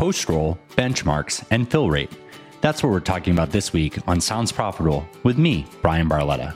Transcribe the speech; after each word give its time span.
post 0.00 0.30
roll, 0.30 0.58
benchmarks, 0.76 1.44
and 1.50 1.70
fill 1.70 1.90
rate. 1.90 2.10
That's 2.62 2.82
what 2.82 2.90
we're 2.90 3.00
talking 3.00 3.34
about 3.34 3.50
this 3.50 3.74
week 3.74 3.98
on 4.08 4.18
Sounds 4.18 4.50
Profitable 4.50 5.06
with 5.24 5.36
me, 5.36 5.66
Bryan 5.82 6.08
Barletta. 6.08 6.54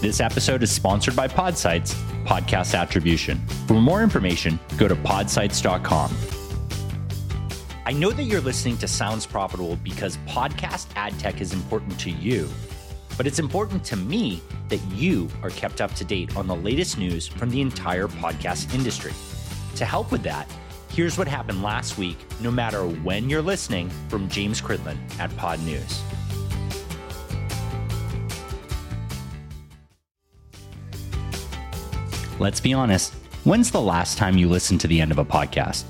This 0.00 0.18
episode 0.18 0.64
is 0.64 0.72
sponsored 0.72 1.14
by 1.14 1.28
Podsights 1.28 1.94
Podcast 2.24 2.76
Attribution. 2.76 3.38
For 3.68 3.74
more 3.74 4.02
information, 4.02 4.58
go 4.76 4.88
to 4.88 4.96
podsights.com. 4.96 6.12
I 7.86 7.92
know 7.92 8.10
that 8.10 8.24
you're 8.24 8.40
listening 8.40 8.76
to 8.78 8.88
Sounds 8.88 9.24
Profitable 9.24 9.76
because 9.76 10.16
podcast 10.26 10.88
ad 10.96 11.16
tech 11.20 11.40
is 11.40 11.52
important 11.52 12.00
to 12.00 12.10
you, 12.10 12.48
but 13.16 13.26
it's 13.26 13.38
important 13.38 13.84
to 13.84 13.96
me 13.96 14.42
that 14.68 14.80
you 14.92 15.28
are 15.42 15.50
kept 15.50 15.80
up 15.80 15.94
to 15.94 16.04
date 16.04 16.36
on 16.36 16.46
the 16.46 16.56
latest 16.56 16.98
news 16.98 17.26
from 17.26 17.50
the 17.50 17.60
entire 17.60 18.08
podcast 18.08 18.74
industry. 18.74 19.12
To 19.76 19.84
help 19.84 20.10
with 20.10 20.22
that, 20.22 20.50
here's 20.88 21.18
what 21.18 21.28
happened 21.28 21.62
last 21.62 21.98
week, 21.98 22.18
no 22.40 22.50
matter 22.50 22.86
when 22.86 23.28
you're 23.30 23.42
listening, 23.42 23.90
from 24.08 24.28
James 24.28 24.60
Cridland 24.60 24.98
at 25.18 25.30
Podnews. 25.32 26.00
Let's 32.38 32.60
be 32.60 32.72
honest, 32.72 33.14
when's 33.44 33.70
the 33.70 33.80
last 33.80 34.18
time 34.18 34.36
you 34.36 34.48
listened 34.48 34.80
to 34.80 34.88
the 34.88 35.00
end 35.00 35.12
of 35.12 35.18
a 35.18 35.24
podcast? 35.24 35.84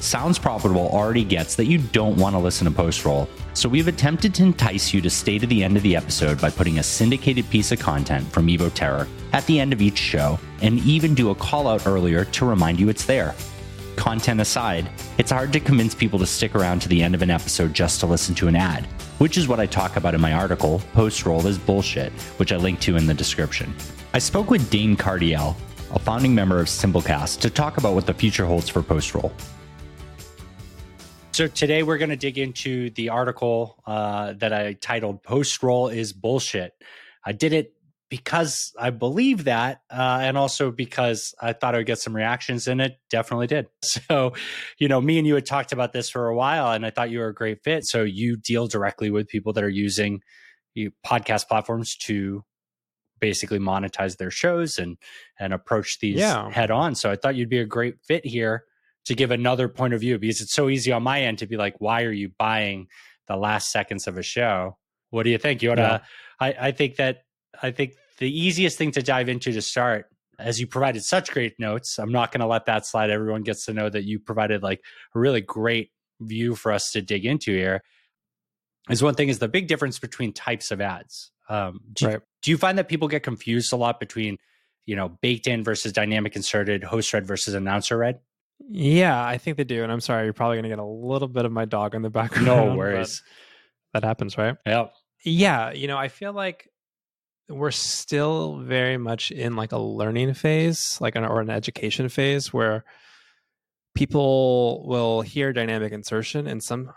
Sounds 0.00 0.38
Profitable 0.38 0.88
already 0.90 1.24
gets 1.24 1.56
that 1.56 1.66
you 1.66 1.78
don't 1.78 2.16
want 2.16 2.34
to 2.34 2.38
listen 2.38 2.66
to 2.66 2.70
post 2.70 3.04
roll, 3.04 3.28
so 3.52 3.68
we've 3.68 3.88
attempted 3.88 4.32
to 4.36 4.44
entice 4.44 4.94
you 4.94 5.00
to 5.00 5.10
stay 5.10 5.40
to 5.40 5.46
the 5.46 5.64
end 5.64 5.76
of 5.76 5.82
the 5.82 5.96
episode 5.96 6.40
by 6.40 6.50
putting 6.50 6.78
a 6.78 6.82
syndicated 6.84 7.50
piece 7.50 7.72
of 7.72 7.80
content 7.80 8.24
from 8.32 8.46
Evo 8.46 8.72
Terra 8.72 9.08
at 9.32 9.44
the 9.46 9.58
end 9.58 9.72
of 9.72 9.82
each 9.82 9.98
show 9.98 10.38
and 10.62 10.78
even 10.80 11.14
do 11.14 11.30
a 11.30 11.34
call 11.34 11.66
out 11.66 11.84
earlier 11.84 12.24
to 12.24 12.46
remind 12.46 12.78
you 12.78 12.88
it's 12.88 13.06
there. 13.06 13.34
Content 13.96 14.40
aside, 14.40 14.88
it's 15.18 15.32
hard 15.32 15.52
to 15.52 15.58
convince 15.58 15.96
people 15.96 16.20
to 16.20 16.26
stick 16.26 16.54
around 16.54 16.80
to 16.80 16.88
the 16.88 17.02
end 17.02 17.16
of 17.16 17.22
an 17.22 17.30
episode 17.30 17.74
just 17.74 17.98
to 17.98 18.06
listen 18.06 18.36
to 18.36 18.46
an 18.46 18.54
ad, 18.54 18.86
which 19.18 19.36
is 19.36 19.48
what 19.48 19.58
I 19.58 19.66
talk 19.66 19.96
about 19.96 20.14
in 20.14 20.20
my 20.20 20.32
article, 20.32 20.80
Post 20.92 21.26
Roll 21.26 21.44
is 21.48 21.58
Bullshit, 21.58 22.12
which 22.38 22.52
I 22.52 22.56
link 22.56 22.78
to 22.80 22.96
in 22.96 23.06
the 23.06 23.14
description. 23.14 23.74
I 24.14 24.20
spoke 24.20 24.48
with 24.48 24.70
Dane 24.70 24.96
Cardiel, 24.96 25.56
a 25.90 25.98
founding 25.98 26.36
member 26.36 26.60
of 26.60 26.68
Simplecast, 26.68 27.40
to 27.40 27.50
talk 27.50 27.78
about 27.78 27.94
what 27.94 28.06
the 28.06 28.14
future 28.14 28.46
holds 28.46 28.68
for 28.68 28.80
Postroll. 28.80 29.32
So 31.38 31.46
today 31.46 31.84
we're 31.84 31.98
going 31.98 32.10
to 32.10 32.16
dig 32.16 32.36
into 32.36 32.90
the 32.90 33.10
article 33.10 33.80
uh, 33.86 34.32
that 34.38 34.52
I 34.52 34.72
titled 34.72 35.22
"Postroll 35.22 35.86
is 35.86 36.12
Bullshit." 36.12 36.72
I 37.24 37.30
did 37.30 37.52
it 37.52 37.74
because 38.08 38.72
I 38.76 38.90
believe 38.90 39.44
that, 39.44 39.82
uh, 39.88 40.18
and 40.20 40.36
also 40.36 40.72
because 40.72 41.32
I 41.40 41.52
thought 41.52 41.76
I 41.76 41.78
would 41.78 41.86
get 41.86 42.00
some 42.00 42.16
reactions, 42.16 42.66
and 42.66 42.80
it 42.80 42.98
definitely 43.08 43.46
did. 43.46 43.68
So, 43.84 44.32
you 44.80 44.88
know, 44.88 45.00
me 45.00 45.16
and 45.16 45.28
you 45.28 45.36
had 45.36 45.46
talked 45.46 45.70
about 45.70 45.92
this 45.92 46.10
for 46.10 46.26
a 46.26 46.34
while, 46.34 46.72
and 46.72 46.84
I 46.84 46.90
thought 46.90 47.08
you 47.08 47.20
were 47.20 47.28
a 47.28 47.34
great 47.34 47.62
fit. 47.62 47.84
So, 47.84 48.02
you 48.02 48.36
deal 48.36 48.66
directly 48.66 49.12
with 49.12 49.28
people 49.28 49.52
that 49.52 49.62
are 49.62 49.68
using 49.68 50.22
podcast 51.06 51.46
platforms 51.46 51.94
to 52.06 52.42
basically 53.20 53.60
monetize 53.60 54.16
their 54.16 54.32
shows 54.32 54.76
and 54.76 54.96
and 55.38 55.52
approach 55.52 56.00
these 56.00 56.18
yeah. 56.18 56.50
head 56.50 56.72
on. 56.72 56.96
So 56.96 57.12
I 57.12 57.14
thought 57.14 57.36
you'd 57.36 57.48
be 57.48 57.60
a 57.60 57.64
great 57.64 57.94
fit 58.08 58.26
here 58.26 58.64
to 59.08 59.14
give 59.14 59.30
another 59.30 59.68
point 59.68 59.94
of 59.94 60.00
view 60.00 60.18
because 60.18 60.42
it's 60.42 60.52
so 60.52 60.68
easy 60.68 60.92
on 60.92 61.02
my 61.02 61.22
end 61.22 61.38
to 61.38 61.46
be 61.46 61.56
like, 61.56 61.76
why 61.78 62.02
are 62.02 62.12
you 62.12 62.30
buying 62.38 62.88
the 63.26 63.36
last 63.36 63.72
seconds 63.72 64.06
of 64.06 64.18
a 64.18 64.22
show? 64.22 64.76
What 65.08 65.22
do 65.22 65.30
you 65.30 65.38
think? 65.38 65.62
You 65.62 65.70
wanna 65.70 66.02
yeah. 66.40 66.46
I, 66.46 66.68
I 66.68 66.72
think 66.72 66.96
that 66.96 67.22
I 67.62 67.70
think 67.70 67.94
the 68.18 68.30
easiest 68.30 68.76
thing 68.76 68.90
to 68.92 69.02
dive 69.02 69.30
into 69.30 69.50
to 69.50 69.62
start, 69.62 70.10
as 70.38 70.60
you 70.60 70.66
provided 70.66 71.02
such 71.04 71.30
great 71.30 71.58
notes, 71.58 71.98
I'm 71.98 72.12
not 72.12 72.32
gonna 72.32 72.46
let 72.46 72.66
that 72.66 72.84
slide. 72.84 73.08
Everyone 73.08 73.42
gets 73.42 73.64
to 73.64 73.72
know 73.72 73.88
that 73.88 74.04
you 74.04 74.18
provided 74.18 74.62
like 74.62 74.82
a 75.14 75.18
really 75.18 75.40
great 75.40 75.90
view 76.20 76.54
for 76.54 76.70
us 76.70 76.92
to 76.92 77.00
dig 77.00 77.24
into 77.24 77.50
here. 77.50 77.82
Is 78.90 79.02
one 79.02 79.14
thing 79.14 79.30
is 79.30 79.38
the 79.38 79.48
big 79.48 79.68
difference 79.68 79.98
between 79.98 80.34
types 80.34 80.70
of 80.70 80.82
ads. 80.82 81.30
Um, 81.48 81.80
do, 81.94 82.06
right. 82.06 82.20
do 82.42 82.50
you 82.50 82.58
find 82.58 82.76
that 82.76 82.88
people 82.88 83.08
get 83.08 83.22
confused 83.22 83.72
a 83.72 83.76
lot 83.76 84.00
between, 84.00 84.36
you 84.84 84.96
know, 84.96 85.16
baked 85.22 85.46
in 85.46 85.64
versus 85.64 85.94
dynamic 85.94 86.36
inserted, 86.36 86.84
host 86.84 87.14
read 87.14 87.26
versus 87.26 87.54
announcer 87.54 87.96
read? 87.96 88.20
Yeah, 88.60 89.24
I 89.24 89.38
think 89.38 89.56
they 89.56 89.64
do. 89.64 89.82
And 89.82 89.92
I'm 89.92 90.00
sorry, 90.00 90.24
you're 90.24 90.32
probably 90.32 90.56
going 90.56 90.64
to 90.64 90.68
get 90.68 90.78
a 90.78 90.84
little 90.84 91.28
bit 91.28 91.44
of 91.44 91.52
my 91.52 91.64
dog 91.64 91.94
in 91.94 92.02
the 92.02 92.10
background. 92.10 92.46
No 92.46 92.74
worries. 92.74 93.22
That 93.94 94.04
happens, 94.04 94.36
right? 94.36 94.56
Yeah. 94.66 94.86
Yeah. 95.24 95.72
You 95.72 95.88
know, 95.88 95.96
I 95.96 96.08
feel 96.08 96.32
like 96.32 96.68
we're 97.48 97.70
still 97.70 98.58
very 98.58 98.98
much 98.98 99.30
in 99.30 99.56
like 99.56 99.72
a 99.72 99.78
learning 99.78 100.34
phase, 100.34 100.98
like 101.00 101.16
an 101.16 101.24
or 101.24 101.40
an 101.40 101.50
education 101.50 102.08
phase 102.08 102.52
where 102.52 102.84
people 103.94 104.86
will 104.86 105.22
hear 105.22 105.52
dynamic 105.52 105.92
insertion 105.92 106.46
and 106.46 106.62
some 106.62 106.92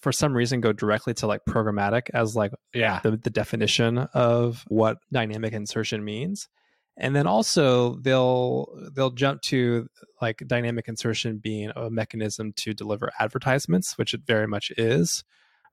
for 0.00 0.12
some 0.12 0.34
reason 0.34 0.60
go 0.60 0.72
directly 0.72 1.14
to 1.14 1.26
like 1.26 1.40
programmatic 1.48 2.10
as 2.12 2.36
like 2.36 2.52
yeah 2.74 3.00
the, 3.02 3.12
the 3.12 3.30
definition 3.30 3.96
of 4.12 4.64
what 4.68 4.98
dynamic 5.10 5.54
insertion 5.54 6.04
means 6.04 6.48
and 6.96 7.16
then 7.16 7.26
also 7.26 7.96
they'll 7.96 8.66
they'll 8.94 9.10
jump 9.10 9.40
to 9.42 9.88
like 10.20 10.42
dynamic 10.46 10.88
insertion 10.88 11.38
being 11.38 11.70
a 11.74 11.90
mechanism 11.90 12.52
to 12.54 12.74
deliver 12.74 13.10
advertisements 13.18 13.96
which 13.96 14.14
it 14.14 14.22
very 14.26 14.46
much 14.46 14.70
is 14.76 15.24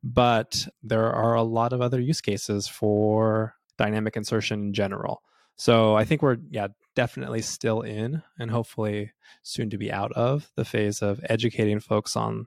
but 0.04 0.68
there 0.82 1.12
are 1.12 1.36
a 1.36 1.44
lot 1.44 1.74
of 1.74 1.82
other 1.82 2.00
use 2.00 2.22
cases 2.22 2.68
for 2.68 3.56
dynamic 3.78 4.16
insertion 4.16 4.60
in 4.62 4.74
general 4.74 5.22
so 5.56 5.96
i 5.96 6.04
think 6.04 6.22
we're 6.22 6.38
yeah 6.50 6.68
definitely 6.96 7.42
still 7.42 7.82
in 7.82 8.22
and 8.38 8.52
hopefully 8.52 9.12
soon 9.44 9.70
to 9.70 9.78
be 9.78 9.92
out 9.92 10.12
of 10.14 10.52
the 10.56 10.66
phase 10.66 11.02
of 11.02 11.20
educating 11.30 11.80
folks 11.80 12.16
on 12.16 12.46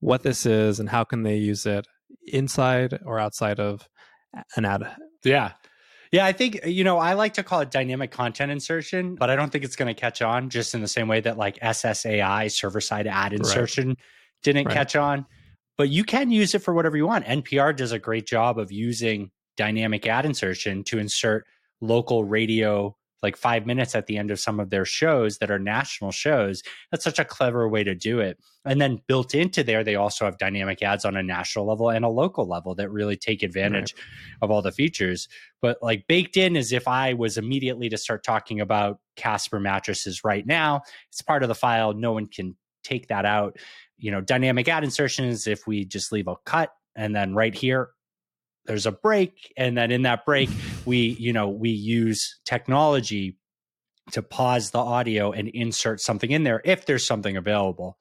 what 0.00 0.22
this 0.22 0.46
is 0.46 0.80
and 0.80 0.88
how 0.88 1.04
can 1.04 1.22
they 1.22 1.36
use 1.36 1.66
it 1.66 1.86
inside 2.26 2.98
or 3.04 3.18
outside 3.18 3.60
of 3.60 3.88
an 4.56 4.64
ad. 4.64 4.90
Yeah. 5.24 5.52
Yeah, 6.12 6.26
I 6.26 6.32
think 6.32 6.66
you 6.66 6.82
know 6.82 6.98
I 6.98 7.14
like 7.14 7.34
to 7.34 7.42
call 7.42 7.60
it 7.60 7.70
dynamic 7.70 8.10
content 8.10 8.50
insertion, 8.50 9.14
but 9.14 9.30
I 9.30 9.36
don't 9.36 9.50
think 9.50 9.64
it's 9.64 9.76
going 9.76 9.94
to 9.94 9.98
catch 9.98 10.22
on 10.22 10.50
just 10.50 10.74
in 10.74 10.80
the 10.80 10.88
same 10.88 11.06
way 11.06 11.20
that 11.20 11.38
like 11.38 11.58
SSAI 11.60 12.50
server 12.50 12.80
side 12.80 13.06
ad 13.06 13.32
insertion 13.32 13.88
right. 13.88 13.98
didn't 14.42 14.66
right. 14.66 14.74
catch 14.74 14.96
on. 14.96 15.26
But 15.78 15.88
you 15.88 16.04
can 16.04 16.30
use 16.30 16.54
it 16.54 16.58
for 16.58 16.74
whatever 16.74 16.96
you 16.96 17.06
want. 17.06 17.24
NPR 17.26 17.74
does 17.74 17.92
a 17.92 17.98
great 17.98 18.26
job 18.26 18.58
of 18.58 18.70
using 18.72 19.30
dynamic 19.56 20.06
ad 20.06 20.26
insertion 20.26 20.84
to 20.84 20.98
insert 20.98 21.46
local 21.80 22.24
radio 22.24 22.96
like 23.22 23.36
five 23.36 23.66
minutes 23.66 23.94
at 23.94 24.06
the 24.06 24.16
end 24.16 24.30
of 24.30 24.40
some 24.40 24.60
of 24.60 24.70
their 24.70 24.84
shows 24.84 25.38
that 25.38 25.50
are 25.50 25.58
national 25.58 26.10
shows. 26.10 26.62
That's 26.90 27.04
such 27.04 27.18
a 27.18 27.24
clever 27.24 27.68
way 27.68 27.84
to 27.84 27.94
do 27.94 28.20
it. 28.20 28.38
And 28.64 28.80
then 28.80 29.00
built 29.06 29.34
into 29.34 29.62
there, 29.62 29.84
they 29.84 29.94
also 29.94 30.24
have 30.24 30.38
dynamic 30.38 30.82
ads 30.82 31.04
on 31.04 31.16
a 31.16 31.22
national 31.22 31.66
level 31.66 31.90
and 31.90 32.04
a 32.04 32.08
local 32.08 32.46
level 32.46 32.74
that 32.76 32.90
really 32.90 33.16
take 33.16 33.42
advantage 33.42 33.94
right. 33.94 34.04
of 34.42 34.50
all 34.50 34.62
the 34.62 34.72
features. 34.72 35.28
But 35.60 35.78
like 35.82 36.06
baked 36.06 36.36
in 36.36 36.56
is 36.56 36.72
if 36.72 36.88
I 36.88 37.14
was 37.14 37.36
immediately 37.38 37.88
to 37.90 37.98
start 37.98 38.24
talking 38.24 38.60
about 38.60 38.98
Casper 39.16 39.60
mattresses 39.60 40.24
right 40.24 40.46
now, 40.46 40.82
it's 41.10 41.22
part 41.22 41.42
of 41.42 41.48
the 41.48 41.54
file. 41.54 41.92
No 41.94 42.12
one 42.12 42.26
can 42.26 42.56
take 42.84 43.08
that 43.08 43.24
out. 43.24 43.58
You 43.98 44.10
know, 44.10 44.20
dynamic 44.20 44.68
ad 44.68 44.84
insertions, 44.84 45.46
if 45.46 45.66
we 45.66 45.84
just 45.84 46.12
leave 46.12 46.28
a 46.28 46.36
cut 46.44 46.72
and 46.96 47.14
then 47.14 47.34
right 47.34 47.54
here, 47.54 47.90
there's 48.66 48.86
a 48.86 48.92
break 48.92 49.52
and 49.56 49.76
then 49.76 49.90
in 49.90 50.02
that 50.02 50.24
break 50.24 50.50
we 50.84 51.16
you 51.18 51.32
know 51.32 51.48
we 51.48 51.70
use 51.70 52.38
technology 52.44 53.36
to 54.12 54.22
pause 54.22 54.70
the 54.70 54.78
audio 54.78 55.30
and 55.32 55.48
insert 55.48 56.00
something 56.00 56.30
in 56.30 56.42
there 56.42 56.60
if 56.64 56.86
there's 56.86 57.06
something 57.06 57.36
available. 57.36 57.98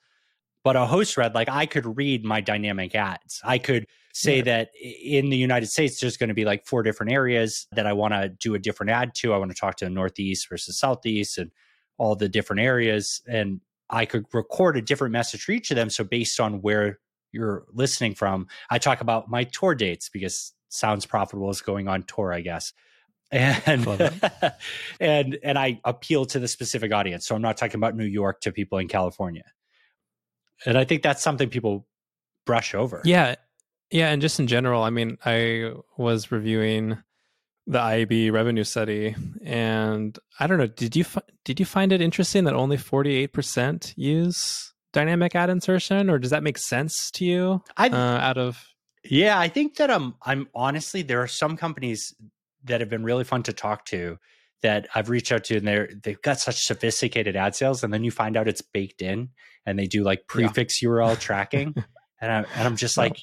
But 0.63 0.75
a 0.75 0.85
host 0.85 1.17
read 1.17 1.35
like 1.35 1.49
i 1.49 1.65
could 1.65 1.97
read 1.97 2.25
my 2.25 2.41
dynamic 2.41 2.95
ads. 2.95 3.41
I 3.43 3.57
could 3.57 3.85
say 4.13 4.37
yeah. 4.37 4.43
that 4.43 4.69
in 4.81 5.29
the 5.29 5.37
united 5.37 5.67
states 5.67 5.99
there's 5.99 6.17
going 6.17 6.29
to 6.29 6.33
be 6.33 6.45
like 6.45 6.65
four 6.65 6.81
different 6.81 7.11
areas 7.11 7.67
that 7.73 7.85
i 7.85 7.93
want 7.93 8.13
to 8.13 8.29
do 8.29 8.55
a 8.55 8.59
different 8.59 8.91
ad 8.91 9.13
to. 9.15 9.33
I 9.33 9.37
want 9.37 9.51
to 9.51 9.57
talk 9.57 9.77
to 9.77 9.85
the 9.85 9.91
northeast 9.91 10.49
versus 10.49 10.79
southeast 10.79 11.37
and 11.37 11.51
all 11.97 12.15
the 12.15 12.29
different 12.29 12.61
areas 12.61 13.21
and 13.27 13.61
i 13.89 14.05
could 14.05 14.25
record 14.33 14.77
a 14.77 14.81
different 14.81 15.13
message 15.13 15.43
for 15.43 15.51
each 15.51 15.71
of 15.71 15.75
them. 15.75 15.89
So 15.89 16.03
based 16.03 16.39
on 16.39 16.61
where 16.61 16.99
you're 17.31 17.65
listening 17.73 18.15
from, 18.15 18.47
I 18.69 18.79
talk 18.79 19.01
about 19.01 19.29
my 19.29 19.43
tour 19.43 19.75
dates 19.75 20.09
because 20.09 20.53
sounds 20.69 21.05
profitable 21.05 21.49
is 21.49 21.61
going 21.61 21.87
on 21.87 22.03
tour, 22.03 22.33
I 22.33 22.41
guess. 22.41 22.73
And 23.31 23.85
and 24.99 25.37
and 25.43 25.59
I 25.59 25.79
appeal 25.85 26.25
to 26.25 26.39
the 26.39 26.47
specific 26.47 26.91
audience. 26.91 27.27
So 27.27 27.35
I'm 27.35 27.43
not 27.43 27.57
talking 27.57 27.75
about 27.75 27.95
New 27.95 28.05
York 28.05 28.41
to 28.41 28.51
people 28.51 28.79
in 28.79 28.87
California. 28.87 29.43
And 30.65 30.79
I 30.79 30.83
think 30.83 31.03
that's 31.03 31.21
something 31.21 31.47
people 31.47 31.85
brush 32.47 32.73
over. 32.73 33.03
Yeah. 33.05 33.35
Yeah, 33.91 34.09
and 34.09 34.21
just 34.21 34.39
in 34.39 34.47
general, 34.47 34.83
I 34.83 34.89
mean, 34.89 35.17
I 35.25 35.73
was 35.97 36.31
reviewing 36.31 36.97
the 37.65 37.79
IAB 37.79 38.31
revenue 38.31 38.63
study, 38.63 39.15
and 39.43 40.17
I 40.39 40.47
don't 40.47 40.57
know. 40.57 40.67
Did 40.67 40.95
you 40.95 41.05
did 41.45 41.59
you 41.59 41.65
find 41.65 41.91
it 41.91 42.01
interesting 42.01 42.43
that 42.43 42.53
only 42.55 42.77
forty 42.77 43.15
eight 43.15 43.33
percent 43.33 43.93
use 43.95 44.73
dynamic 44.91 45.35
ad 45.35 45.49
insertion, 45.49 46.09
or 46.09 46.19
does 46.19 46.31
that 46.31 46.43
make 46.43 46.57
sense 46.57 47.11
to 47.11 47.25
you? 47.25 47.63
I 47.77 47.89
uh, 47.89 47.95
out 47.95 48.37
of 48.37 48.63
yeah, 49.03 49.39
I 49.39 49.47
think 49.47 49.75
that 49.77 49.89
I'm 49.89 50.15
I'm 50.21 50.47
honestly 50.53 51.01
there 51.01 51.21
are 51.21 51.27
some 51.27 51.57
companies 51.57 52.13
that 52.65 52.81
have 52.81 52.89
been 52.89 53.03
really 53.03 53.23
fun 53.23 53.43
to 53.43 53.53
talk 53.53 53.85
to 53.85 54.17
that 54.61 54.87
I've 54.93 55.09
reached 55.09 55.31
out 55.31 55.45
to 55.45 55.57
and 55.57 55.67
they're 55.67 55.89
they've 56.03 56.21
got 56.21 56.39
such 56.39 56.65
sophisticated 56.65 57.35
ad 57.35 57.55
sales 57.55 57.83
and 57.83 57.93
then 57.93 58.03
you 58.03 58.11
find 58.11 58.35
out 58.35 58.47
it's 58.47 58.61
baked 58.61 59.01
in 59.01 59.29
and 59.65 59.79
they 59.79 59.85
do 59.85 60.03
like 60.03 60.27
prefix 60.27 60.81
yeah. 60.81 60.89
URL 60.89 61.19
tracking 61.19 61.73
and 62.21 62.31
I 62.31 62.37
and 62.55 62.67
I'm 62.67 62.75
just 62.75 62.97
like 62.97 63.17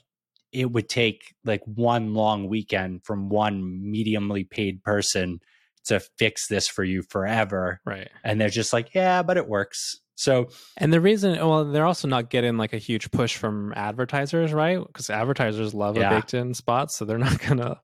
it 0.53 0.71
would 0.71 0.89
take 0.89 1.35
like 1.45 1.61
one 1.67 2.15
long 2.15 2.49
weekend 2.49 3.05
from 3.05 3.29
one 3.29 3.63
mediumly 3.63 4.49
paid 4.49 4.83
person 4.83 5.41
to 5.87 6.01
fix 6.19 6.49
this 6.49 6.67
for 6.69 6.85
you 6.85 7.03
forever. 7.03 7.81
Right. 7.85 8.09
And 8.25 8.41
they're 8.41 8.49
just 8.49 8.73
like, 8.73 8.95
yeah, 8.95 9.23
but 9.23 9.37
it 9.37 9.49
works. 9.49 10.01
So, 10.17 10.49
and 10.79 10.93
the 10.93 11.01
reason, 11.01 11.39
well, 11.39 11.67
they're 11.67 11.85
also 11.85 12.09
not 12.09 12.31
getting 12.31 12.57
like 12.57 12.73
a 12.73 12.79
huge 12.79 13.11
push 13.11 13.37
from 13.37 13.73
advertisers, 13.77 14.53
right? 14.53 14.81
Because 14.85 15.11
advertisers 15.11 15.75
love 15.75 15.97
yeah. 15.97 16.11
a 16.11 16.15
baked 16.17 16.33
in 16.33 16.55
spot. 16.55 16.91
So 16.91 17.05
they're 17.05 17.19
not 17.29 17.39
going 17.39 17.59
to 17.59 17.79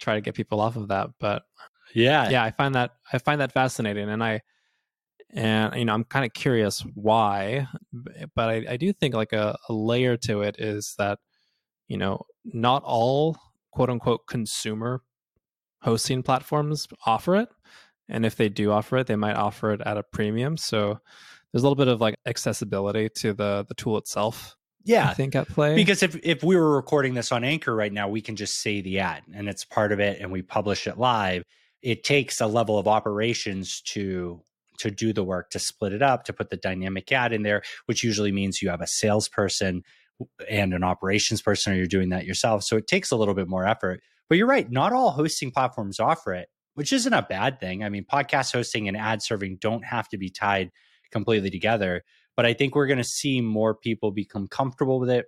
try 0.00 0.16
to 0.16 0.20
get 0.20 0.34
people 0.34 0.60
off 0.60 0.76
of 0.76 0.88
that. 0.88 1.10
But 1.20 1.44
yeah, 1.94 2.28
yeah, 2.28 2.42
I 2.42 2.50
find 2.50 2.74
that, 2.74 2.90
I 3.12 3.18
find 3.18 3.40
that 3.40 3.52
fascinating. 3.52 4.10
And 4.10 4.22
I, 4.22 4.42
and 5.30 5.74
you 5.76 5.84
know, 5.84 5.94
I'm 5.94 6.04
kind 6.04 6.24
of 6.24 6.32
curious 6.32 6.84
why, 6.94 7.68
but 8.34 8.48
I, 8.48 8.64
I 8.70 8.76
do 8.76 8.92
think 8.92 9.14
like 9.14 9.32
a, 9.32 9.56
a 9.68 9.72
layer 9.72 10.16
to 10.18 10.42
it 10.42 10.56
is 10.58 10.94
that, 10.98 11.20
you 11.86 11.98
know, 11.98 12.24
not 12.44 12.82
all 12.84 13.36
quote 13.70 13.90
unquote 13.90 14.26
consumer 14.26 15.02
hosting 15.82 16.22
platforms 16.22 16.88
offer 17.06 17.36
it. 17.36 17.48
And 18.08 18.26
if 18.26 18.34
they 18.34 18.48
do 18.48 18.72
offer 18.72 18.98
it, 18.98 19.06
they 19.06 19.16
might 19.16 19.36
offer 19.36 19.72
it 19.72 19.80
at 19.84 19.96
a 19.96 20.02
premium. 20.02 20.56
So 20.56 21.00
there's 21.52 21.62
a 21.62 21.66
little 21.66 21.76
bit 21.76 21.88
of 21.88 22.00
like 22.00 22.14
accessibility 22.26 23.08
to 23.16 23.32
the 23.32 23.64
the 23.68 23.74
tool 23.74 23.98
itself. 23.98 24.56
Yeah, 24.84 25.10
I 25.10 25.14
think 25.14 25.34
at 25.34 25.48
play 25.48 25.74
because 25.74 26.02
if 26.02 26.16
if 26.22 26.44
we 26.44 26.56
were 26.56 26.76
recording 26.76 27.14
this 27.14 27.32
on 27.32 27.44
Anchor 27.44 27.74
right 27.74 27.92
now, 27.92 28.08
we 28.08 28.20
can 28.20 28.36
just 28.36 28.60
say 28.60 28.80
the 28.80 29.00
ad 29.00 29.22
and 29.34 29.48
it's 29.48 29.64
part 29.64 29.92
of 29.92 30.00
it, 30.00 30.20
and 30.20 30.30
we 30.30 30.42
publish 30.42 30.86
it 30.86 30.98
live. 30.98 31.42
It 31.82 32.04
takes 32.04 32.40
a 32.40 32.46
level 32.46 32.78
of 32.78 32.86
operations 32.86 33.80
to 33.86 34.42
to 34.78 34.90
do 34.90 35.12
the 35.12 35.24
work 35.24 35.50
to 35.50 35.58
split 35.58 35.92
it 35.92 36.02
up 36.02 36.24
to 36.24 36.32
put 36.32 36.50
the 36.50 36.56
dynamic 36.56 37.10
ad 37.10 37.32
in 37.32 37.42
there, 37.42 37.62
which 37.86 38.04
usually 38.04 38.32
means 38.32 38.62
you 38.62 38.68
have 38.68 38.80
a 38.80 38.86
salesperson 38.86 39.82
and 40.48 40.72
an 40.72 40.84
operations 40.84 41.42
person, 41.42 41.72
or 41.72 41.76
you're 41.76 41.86
doing 41.86 42.10
that 42.10 42.24
yourself. 42.24 42.62
So 42.62 42.76
it 42.76 42.86
takes 42.86 43.10
a 43.10 43.16
little 43.16 43.34
bit 43.34 43.48
more 43.48 43.66
effort. 43.66 44.00
But 44.28 44.38
you're 44.38 44.46
right, 44.46 44.70
not 44.70 44.92
all 44.92 45.10
hosting 45.10 45.50
platforms 45.50 46.00
offer 46.00 46.34
it, 46.34 46.48
which 46.74 46.92
isn't 46.92 47.12
a 47.12 47.22
bad 47.22 47.60
thing. 47.60 47.84
I 47.84 47.88
mean, 47.88 48.04
podcast 48.10 48.52
hosting 48.52 48.88
and 48.88 48.96
ad 48.96 49.22
serving 49.22 49.58
don't 49.60 49.84
have 49.84 50.08
to 50.08 50.18
be 50.18 50.30
tied 50.30 50.70
completely 51.10 51.50
together. 51.50 52.04
But 52.36 52.46
I 52.46 52.52
think 52.52 52.74
we're 52.74 52.86
going 52.86 52.98
to 52.98 53.04
see 53.04 53.40
more 53.40 53.74
people 53.74 54.10
become 54.10 54.48
comfortable 54.48 55.00
with 55.00 55.10
it 55.10 55.26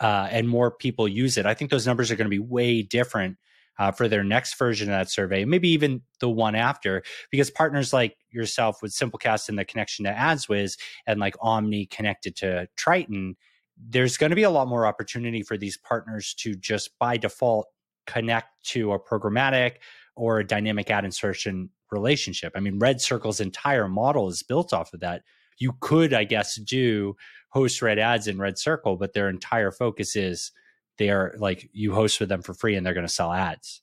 uh, 0.00 0.28
and 0.30 0.48
more 0.48 0.70
people 0.70 1.06
use 1.06 1.36
it. 1.36 1.46
I 1.46 1.54
think 1.54 1.70
those 1.70 1.86
numbers 1.86 2.10
are 2.10 2.16
going 2.16 2.26
to 2.26 2.30
be 2.30 2.38
way 2.38 2.82
different 2.82 3.36
uh, 3.78 3.90
for 3.90 4.08
their 4.08 4.24
next 4.24 4.58
version 4.58 4.88
of 4.88 4.92
that 4.92 5.10
survey, 5.10 5.44
maybe 5.44 5.70
even 5.70 6.02
the 6.20 6.28
one 6.28 6.54
after, 6.54 7.02
because 7.30 7.50
partners 7.50 7.92
like 7.92 8.16
yourself 8.30 8.82
with 8.82 8.92
Simplecast 8.92 9.48
and 9.48 9.58
the 9.58 9.64
connection 9.64 10.04
to 10.04 10.12
AdsWizz 10.12 10.78
and 11.06 11.18
like 11.18 11.34
Omny 11.38 11.88
connected 11.88 12.36
to 12.36 12.68
Triton, 12.76 13.36
there's 13.78 14.18
going 14.18 14.30
to 14.30 14.36
be 14.36 14.42
a 14.42 14.50
lot 14.50 14.68
more 14.68 14.86
opportunity 14.86 15.42
for 15.42 15.56
these 15.56 15.78
partners 15.78 16.34
to 16.40 16.54
just 16.54 16.98
by 16.98 17.16
default 17.16 17.68
connect 18.06 18.48
to 18.64 18.92
a 18.92 19.00
programmatic 19.00 19.76
or 20.14 20.40
a 20.40 20.46
dynamic 20.46 20.90
ad 20.90 21.04
insertion 21.04 21.70
relationship. 21.92 22.52
I 22.56 22.60
mean, 22.60 22.78
RedCircle's 22.78 23.40
entire 23.40 23.88
model 23.88 24.28
is 24.28 24.42
built 24.42 24.72
off 24.72 24.92
of 24.92 25.00
that. 25.00 25.22
You 25.58 25.74
could, 25.80 26.14
I 26.14 26.24
guess, 26.24 26.56
do 26.56 27.16
host 27.50 27.82
red 27.82 27.98
ads 27.98 28.26
in 28.26 28.38
RedCircle, 28.38 28.98
but 28.98 29.12
their 29.12 29.28
entire 29.28 29.70
focus 29.70 30.16
is 30.16 30.52
they 30.98 31.10
are 31.10 31.34
like 31.38 31.68
you 31.72 31.94
host 31.94 32.20
with 32.20 32.28
them 32.28 32.42
for 32.42 32.54
free 32.54 32.76
and 32.76 32.84
they're 32.84 32.94
going 32.94 33.06
to 33.06 33.12
sell 33.12 33.32
ads. 33.32 33.82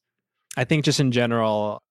I 0.56 0.64
think 0.64 0.86
just 0.86 1.00
in 1.00 1.12
general, 1.12 1.84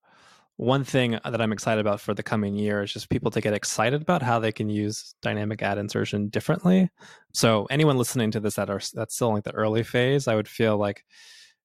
one 0.57 0.85
thing 0.85 1.19
that 1.23 1.41
I'm 1.41 1.53
excited 1.53 1.81
about 1.81 2.01
for 2.01 2.15
the 2.15 2.23
coming 2.23 2.55
year 2.55 2.83
is 2.83 2.93
just 2.93 3.11
people 3.11 3.31
to 3.33 3.41
get 3.41 3.53
excited 3.53 4.01
about 4.01 4.23
how 4.23 4.39
they 4.39 4.53
can 4.53 4.71
use 4.71 5.15
dynamic 5.21 5.63
ad 5.63 5.77
insertion 5.79 6.29
differently. 6.29 6.89
So 7.35 7.67
anyone 7.71 7.99
listening 7.99 8.31
to 8.31 8.41
this 8.41 8.55
that 8.55 8.71
are 8.71 8.81
that's 8.95 9.15
still 9.15 9.33
like 9.33 9.45
the 9.45 9.53
early 9.53 9.83
phase, 9.83 10.27
I 10.27 10.35
would 10.35 10.49
feel 10.49 10.79
like 10.79 11.05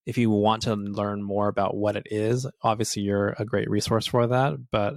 if 0.05 0.17
you 0.17 0.29
want 0.29 0.63
to 0.63 0.75
learn 0.75 1.21
more 1.21 1.47
about 1.47 1.75
what 1.75 1.95
it 1.95 2.07
is, 2.09 2.47
obviously 2.61 3.03
you're 3.03 3.35
a 3.37 3.45
great 3.45 3.69
resource 3.69 4.07
for 4.07 4.27
that. 4.27 4.53
But 4.71 4.95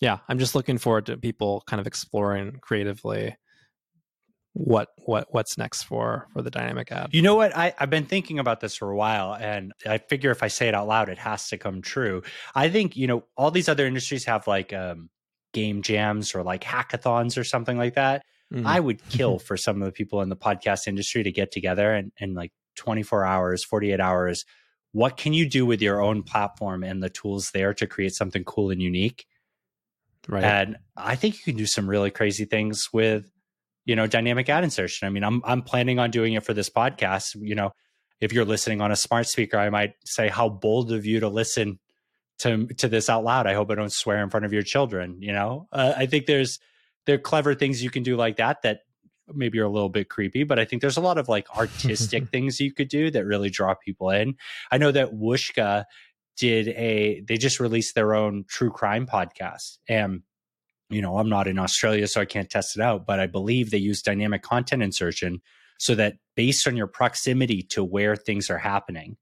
yeah, 0.00 0.18
I'm 0.28 0.38
just 0.38 0.54
looking 0.54 0.78
forward 0.78 1.06
to 1.06 1.16
people 1.16 1.62
kind 1.66 1.80
of 1.80 1.86
exploring 1.86 2.58
creatively 2.60 3.36
what 4.54 4.90
what 5.04 5.26
what's 5.30 5.58
next 5.58 5.82
for 5.82 6.28
for 6.32 6.40
the 6.40 6.50
dynamic 6.50 6.92
ad. 6.92 7.08
You 7.12 7.22
know 7.22 7.34
what? 7.34 7.56
I, 7.56 7.74
I've 7.78 7.90
been 7.90 8.06
thinking 8.06 8.38
about 8.38 8.60
this 8.60 8.76
for 8.76 8.88
a 8.88 8.96
while 8.96 9.34
and 9.34 9.72
I 9.84 9.98
figure 9.98 10.30
if 10.30 10.44
I 10.44 10.48
say 10.48 10.68
it 10.68 10.74
out 10.74 10.86
loud, 10.86 11.08
it 11.08 11.18
has 11.18 11.48
to 11.48 11.58
come 11.58 11.82
true. 11.82 12.22
I 12.54 12.68
think, 12.68 12.96
you 12.96 13.08
know, 13.08 13.24
all 13.36 13.50
these 13.50 13.68
other 13.68 13.86
industries 13.86 14.24
have 14.26 14.46
like 14.46 14.72
um 14.72 15.10
game 15.52 15.82
jams 15.82 16.34
or 16.34 16.42
like 16.42 16.62
hackathons 16.62 17.36
or 17.36 17.44
something 17.44 17.76
like 17.76 17.94
that. 17.94 18.22
Mm-hmm. 18.52 18.66
I 18.66 18.78
would 18.78 19.04
kill 19.08 19.38
for 19.38 19.56
some 19.56 19.82
of 19.82 19.86
the 19.86 19.92
people 19.92 20.22
in 20.22 20.28
the 20.28 20.36
podcast 20.36 20.86
industry 20.86 21.22
to 21.24 21.32
get 21.32 21.50
together 21.50 21.92
and, 21.92 22.12
and 22.20 22.34
like 22.34 22.52
24 22.76 23.24
hours, 23.24 23.64
48 23.64 24.00
hours. 24.00 24.44
What 24.92 25.16
can 25.16 25.32
you 25.32 25.48
do 25.48 25.66
with 25.66 25.82
your 25.82 26.00
own 26.00 26.22
platform 26.22 26.84
and 26.84 27.02
the 27.02 27.10
tools 27.10 27.50
there 27.52 27.74
to 27.74 27.86
create 27.86 28.14
something 28.14 28.44
cool 28.44 28.70
and 28.70 28.80
unique? 28.80 29.26
Right. 30.28 30.44
And 30.44 30.76
I 30.96 31.16
think 31.16 31.36
you 31.36 31.44
can 31.44 31.56
do 31.56 31.66
some 31.66 31.88
really 31.88 32.10
crazy 32.10 32.44
things 32.44 32.88
with, 32.92 33.30
you 33.84 33.96
know, 33.96 34.06
dynamic 34.06 34.48
ad 34.48 34.64
insertion. 34.64 35.06
I 35.06 35.10
mean, 35.10 35.24
I'm 35.24 35.42
I'm 35.44 35.62
planning 35.62 35.98
on 35.98 36.10
doing 36.10 36.34
it 36.34 36.44
for 36.44 36.54
this 36.54 36.70
podcast. 36.70 37.36
You 37.38 37.54
know, 37.54 37.72
if 38.20 38.32
you're 38.32 38.44
listening 38.44 38.80
on 38.80 38.90
a 38.90 38.96
smart 38.96 39.26
speaker, 39.26 39.58
I 39.58 39.70
might 39.70 39.94
say 40.04 40.28
how 40.28 40.48
bold 40.48 40.92
of 40.92 41.04
you 41.04 41.20
to 41.20 41.28
listen 41.28 41.78
to 42.38 42.66
to 42.66 42.88
this 42.88 43.10
out 43.10 43.24
loud. 43.24 43.46
I 43.46 43.54
hope 43.54 43.70
I 43.70 43.74
don't 43.74 43.92
swear 43.92 44.22
in 44.22 44.30
front 44.30 44.46
of 44.46 44.52
your 44.52 44.62
children. 44.62 45.20
You 45.20 45.32
know, 45.32 45.68
uh, 45.72 45.92
I 45.96 46.06
think 46.06 46.26
there's 46.26 46.58
there 47.06 47.16
are 47.16 47.18
clever 47.18 47.54
things 47.54 47.82
you 47.82 47.90
can 47.90 48.02
do 48.02 48.16
like 48.16 48.36
that 48.36 48.62
that 48.62 48.80
maybe 49.32 49.58
are 49.58 49.64
a 49.64 49.70
little 49.70 49.88
bit 49.88 50.08
creepy, 50.08 50.44
but 50.44 50.58
I 50.58 50.64
think 50.64 50.82
there's 50.82 50.96
a 50.96 51.02
lot 51.02 51.18
of 51.18 51.28
like 51.28 51.48
artistic 51.56 52.28
things 52.32 52.60
you 52.60 52.72
could 52.72 52.88
do 52.88 53.10
that 53.10 53.24
really 53.24 53.50
draw 53.50 53.74
people 53.74 54.10
in. 54.10 54.36
I 54.70 54.78
know 54.78 54.92
that 54.92 55.12
Whooshkaa 55.12 55.84
did 56.36 56.68
a 56.68 57.22
they 57.26 57.36
just 57.36 57.60
released 57.60 57.94
their 57.94 58.14
own 58.14 58.44
true 58.48 58.70
crime 58.70 59.06
podcast 59.06 59.78
and 59.88 60.22
you 60.90 61.00
know 61.00 61.18
i'm 61.18 61.28
not 61.28 61.46
in 61.46 61.58
australia 61.58 62.06
so 62.06 62.20
i 62.20 62.24
can't 62.24 62.50
test 62.50 62.76
it 62.76 62.82
out 62.82 63.06
but 63.06 63.20
i 63.20 63.26
believe 63.26 63.70
they 63.70 63.78
use 63.78 64.02
dynamic 64.02 64.42
content 64.42 64.82
insertion 64.82 65.40
so 65.78 65.94
that 65.94 66.16
based 66.34 66.66
on 66.66 66.76
your 66.76 66.86
proximity 66.86 67.62
to 67.62 67.84
where 67.84 68.16
things 68.16 68.50
are 68.50 68.58
happening 68.58 69.16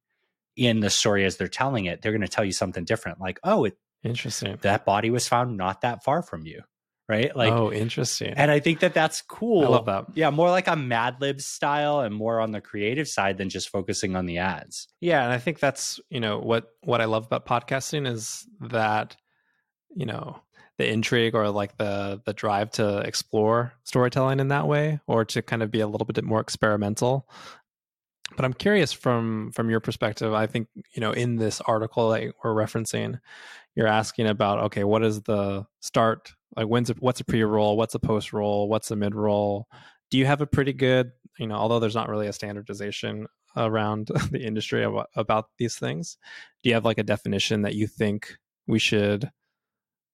in 0.56 0.80
the 0.80 0.90
story 0.90 1.24
as 1.24 1.36
they're 1.36 1.48
telling 1.48 1.84
it 1.84 2.00
they're 2.00 2.12
going 2.12 2.22
to 2.22 2.28
tell 2.28 2.44
you 2.44 2.52
something 2.52 2.84
different 2.84 3.20
like 3.20 3.38
oh 3.44 3.64
it 3.64 3.76
interesting 4.02 4.58
that 4.62 4.84
body 4.84 5.10
was 5.10 5.28
found 5.28 5.56
not 5.56 5.82
that 5.82 6.02
far 6.02 6.22
from 6.22 6.46
you 6.46 6.62
right? 7.12 7.36
Like, 7.36 7.52
oh, 7.52 7.70
interesting. 7.70 8.32
And 8.34 8.50
I 8.50 8.58
think 8.58 8.80
that 8.80 8.94
that's 8.94 9.20
cool. 9.20 9.64
I 9.64 9.68
love 9.68 9.86
that. 9.86 10.06
Yeah, 10.14 10.30
more 10.30 10.50
like 10.50 10.66
a 10.66 10.76
Mad 10.76 11.20
Lib 11.20 11.40
style 11.40 12.00
and 12.00 12.14
more 12.14 12.40
on 12.40 12.52
the 12.52 12.60
creative 12.60 13.06
side 13.06 13.36
than 13.36 13.50
just 13.50 13.68
focusing 13.68 14.16
on 14.16 14.24
the 14.24 14.38
ads. 14.38 14.88
Yeah, 15.00 15.22
and 15.22 15.32
I 15.32 15.38
think 15.38 15.58
that's 15.58 16.00
you 16.08 16.20
know 16.20 16.38
what 16.38 16.70
what 16.82 17.00
I 17.00 17.04
love 17.04 17.26
about 17.26 17.46
podcasting 17.46 18.06
is 18.06 18.46
that 18.60 19.16
you 19.94 20.06
know 20.06 20.40
the 20.78 20.88
intrigue 20.88 21.34
or 21.34 21.50
like 21.50 21.76
the 21.76 22.20
the 22.24 22.32
drive 22.32 22.70
to 22.72 22.98
explore 23.00 23.74
storytelling 23.84 24.40
in 24.40 24.48
that 24.48 24.66
way 24.66 25.00
or 25.06 25.24
to 25.24 25.42
kind 25.42 25.62
of 25.62 25.70
be 25.70 25.80
a 25.80 25.86
little 25.86 26.06
bit 26.06 26.24
more 26.24 26.40
experimental 26.40 27.28
but 28.34 28.44
i'm 28.44 28.54
curious 28.54 28.90
from 28.92 29.52
from 29.52 29.68
your 29.68 29.80
perspective 29.80 30.32
i 30.32 30.46
think 30.46 30.68
you 30.94 31.00
know 31.00 31.12
in 31.12 31.36
this 31.36 31.60
article 31.60 32.08
that 32.10 32.32
we're 32.42 32.54
referencing 32.54 33.20
you're 33.74 33.86
asking 33.86 34.26
about 34.26 34.58
okay 34.60 34.82
what 34.82 35.04
is 35.04 35.22
the 35.22 35.66
start 35.80 36.32
like 36.56 36.66
when's 36.66 36.90
a, 36.90 36.94
what's 36.94 37.20
a 37.20 37.24
pre-roll? 37.24 37.76
What's 37.76 37.94
a 37.94 37.98
post-roll? 37.98 38.68
What's 38.68 38.90
a 38.90 38.96
mid-roll? 38.96 39.66
Do 40.10 40.18
you 40.18 40.26
have 40.26 40.40
a 40.40 40.46
pretty 40.46 40.72
good 40.72 41.12
you 41.38 41.46
know 41.46 41.54
although 41.54 41.80
there's 41.80 41.94
not 41.94 42.08
really 42.08 42.26
a 42.26 42.32
standardization 42.32 43.26
around 43.56 44.10
the 44.30 44.40
industry 44.40 44.82
about, 44.82 45.08
about 45.16 45.46
these 45.58 45.76
things 45.76 46.16
do 46.62 46.70
you 46.70 46.74
have 46.74 46.84
like 46.84 46.98
a 46.98 47.02
definition 47.02 47.62
that 47.62 47.74
you 47.74 47.86
think 47.86 48.36
we 48.66 48.78
should 48.78 49.30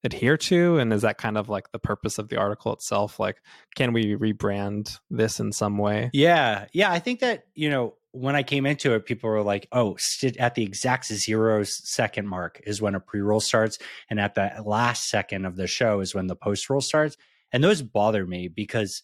adhere 0.04 0.36
to? 0.36 0.78
And 0.78 0.92
is 0.92 1.02
that 1.02 1.18
kind 1.18 1.36
of 1.36 1.48
like 1.48 1.72
the 1.72 1.78
purpose 1.78 2.18
of 2.18 2.28
the 2.28 2.36
article 2.36 2.72
itself? 2.72 3.18
Like 3.18 3.42
can 3.74 3.92
we 3.92 4.14
rebrand 4.14 4.98
this 5.10 5.40
in 5.40 5.52
some 5.52 5.76
way? 5.76 6.10
Yeah. 6.12 6.66
Yeah 6.72 6.90
i 6.90 6.98
think 6.98 7.20
that 7.20 7.44
you 7.54 7.70
know 7.70 7.94
when 8.18 8.36
I 8.36 8.42
came 8.42 8.66
into 8.66 8.94
it, 8.94 9.06
people 9.06 9.30
were 9.30 9.42
like, 9.42 9.68
"Oh, 9.72 9.96
at 10.38 10.54
the 10.54 10.62
exact 10.62 11.06
zero 11.06 11.62
second 11.64 12.26
mark 12.26 12.60
is 12.64 12.82
when 12.82 12.94
a 12.94 13.00
pre 13.00 13.20
roll 13.20 13.40
starts, 13.40 13.78
and 14.10 14.20
at 14.20 14.34
the 14.34 14.62
last 14.64 15.08
second 15.08 15.44
of 15.44 15.56
the 15.56 15.66
show 15.66 16.00
is 16.00 16.14
when 16.14 16.26
the 16.26 16.36
post 16.36 16.68
roll 16.68 16.80
starts." 16.80 17.16
And 17.52 17.62
those 17.64 17.82
bother 17.82 18.26
me 18.26 18.48
because 18.48 19.02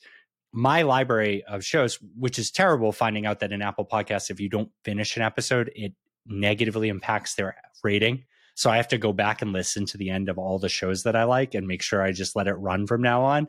my 0.53 0.83
library 0.83 1.43
of 1.45 1.65
shows, 1.65 1.99
which 2.19 2.39
is 2.39 2.51
terrible, 2.51 2.93
finding 2.93 3.27
out 3.27 3.41
that 3.41 3.53
in 3.53 3.63
Apple 3.63 3.87
Podcasts, 3.87 4.31
if 4.31 4.41
you 4.41 4.49
don't 4.49 4.71
finish 4.85 5.17
an 5.17 5.23
episode, 5.23 5.71
it 5.75 5.93
negatively 6.27 6.89
impacts 6.89 7.35
their 7.35 7.57
rating. 7.83 8.25
So 8.55 8.71
I 8.71 8.77
have 8.77 8.89
to 8.89 8.99
go 8.99 9.13
back 9.13 9.43
and 9.43 9.53
listen 9.53 9.85
to 9.87 9.99
the 9.99 10.11
end 10.11 10.29
of 10.29 10.39
all 10.39 10.59
the 10.59 10.69
shows 10.69 11.03
that 11.03 11.17
I 11.17 11.25
like 11.25 11.55
and 11.55 11.67
make 11.67 11.83
sure 11.83 12.03
I 12.03 12.13
just 12.13 12.37
let 12.37 12.47
it 12.47 12.55
run 12.55 12.87
from 12.87 13.03
now 13.03 13.23
on. 13.23 13.49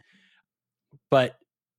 But 1.12 1.38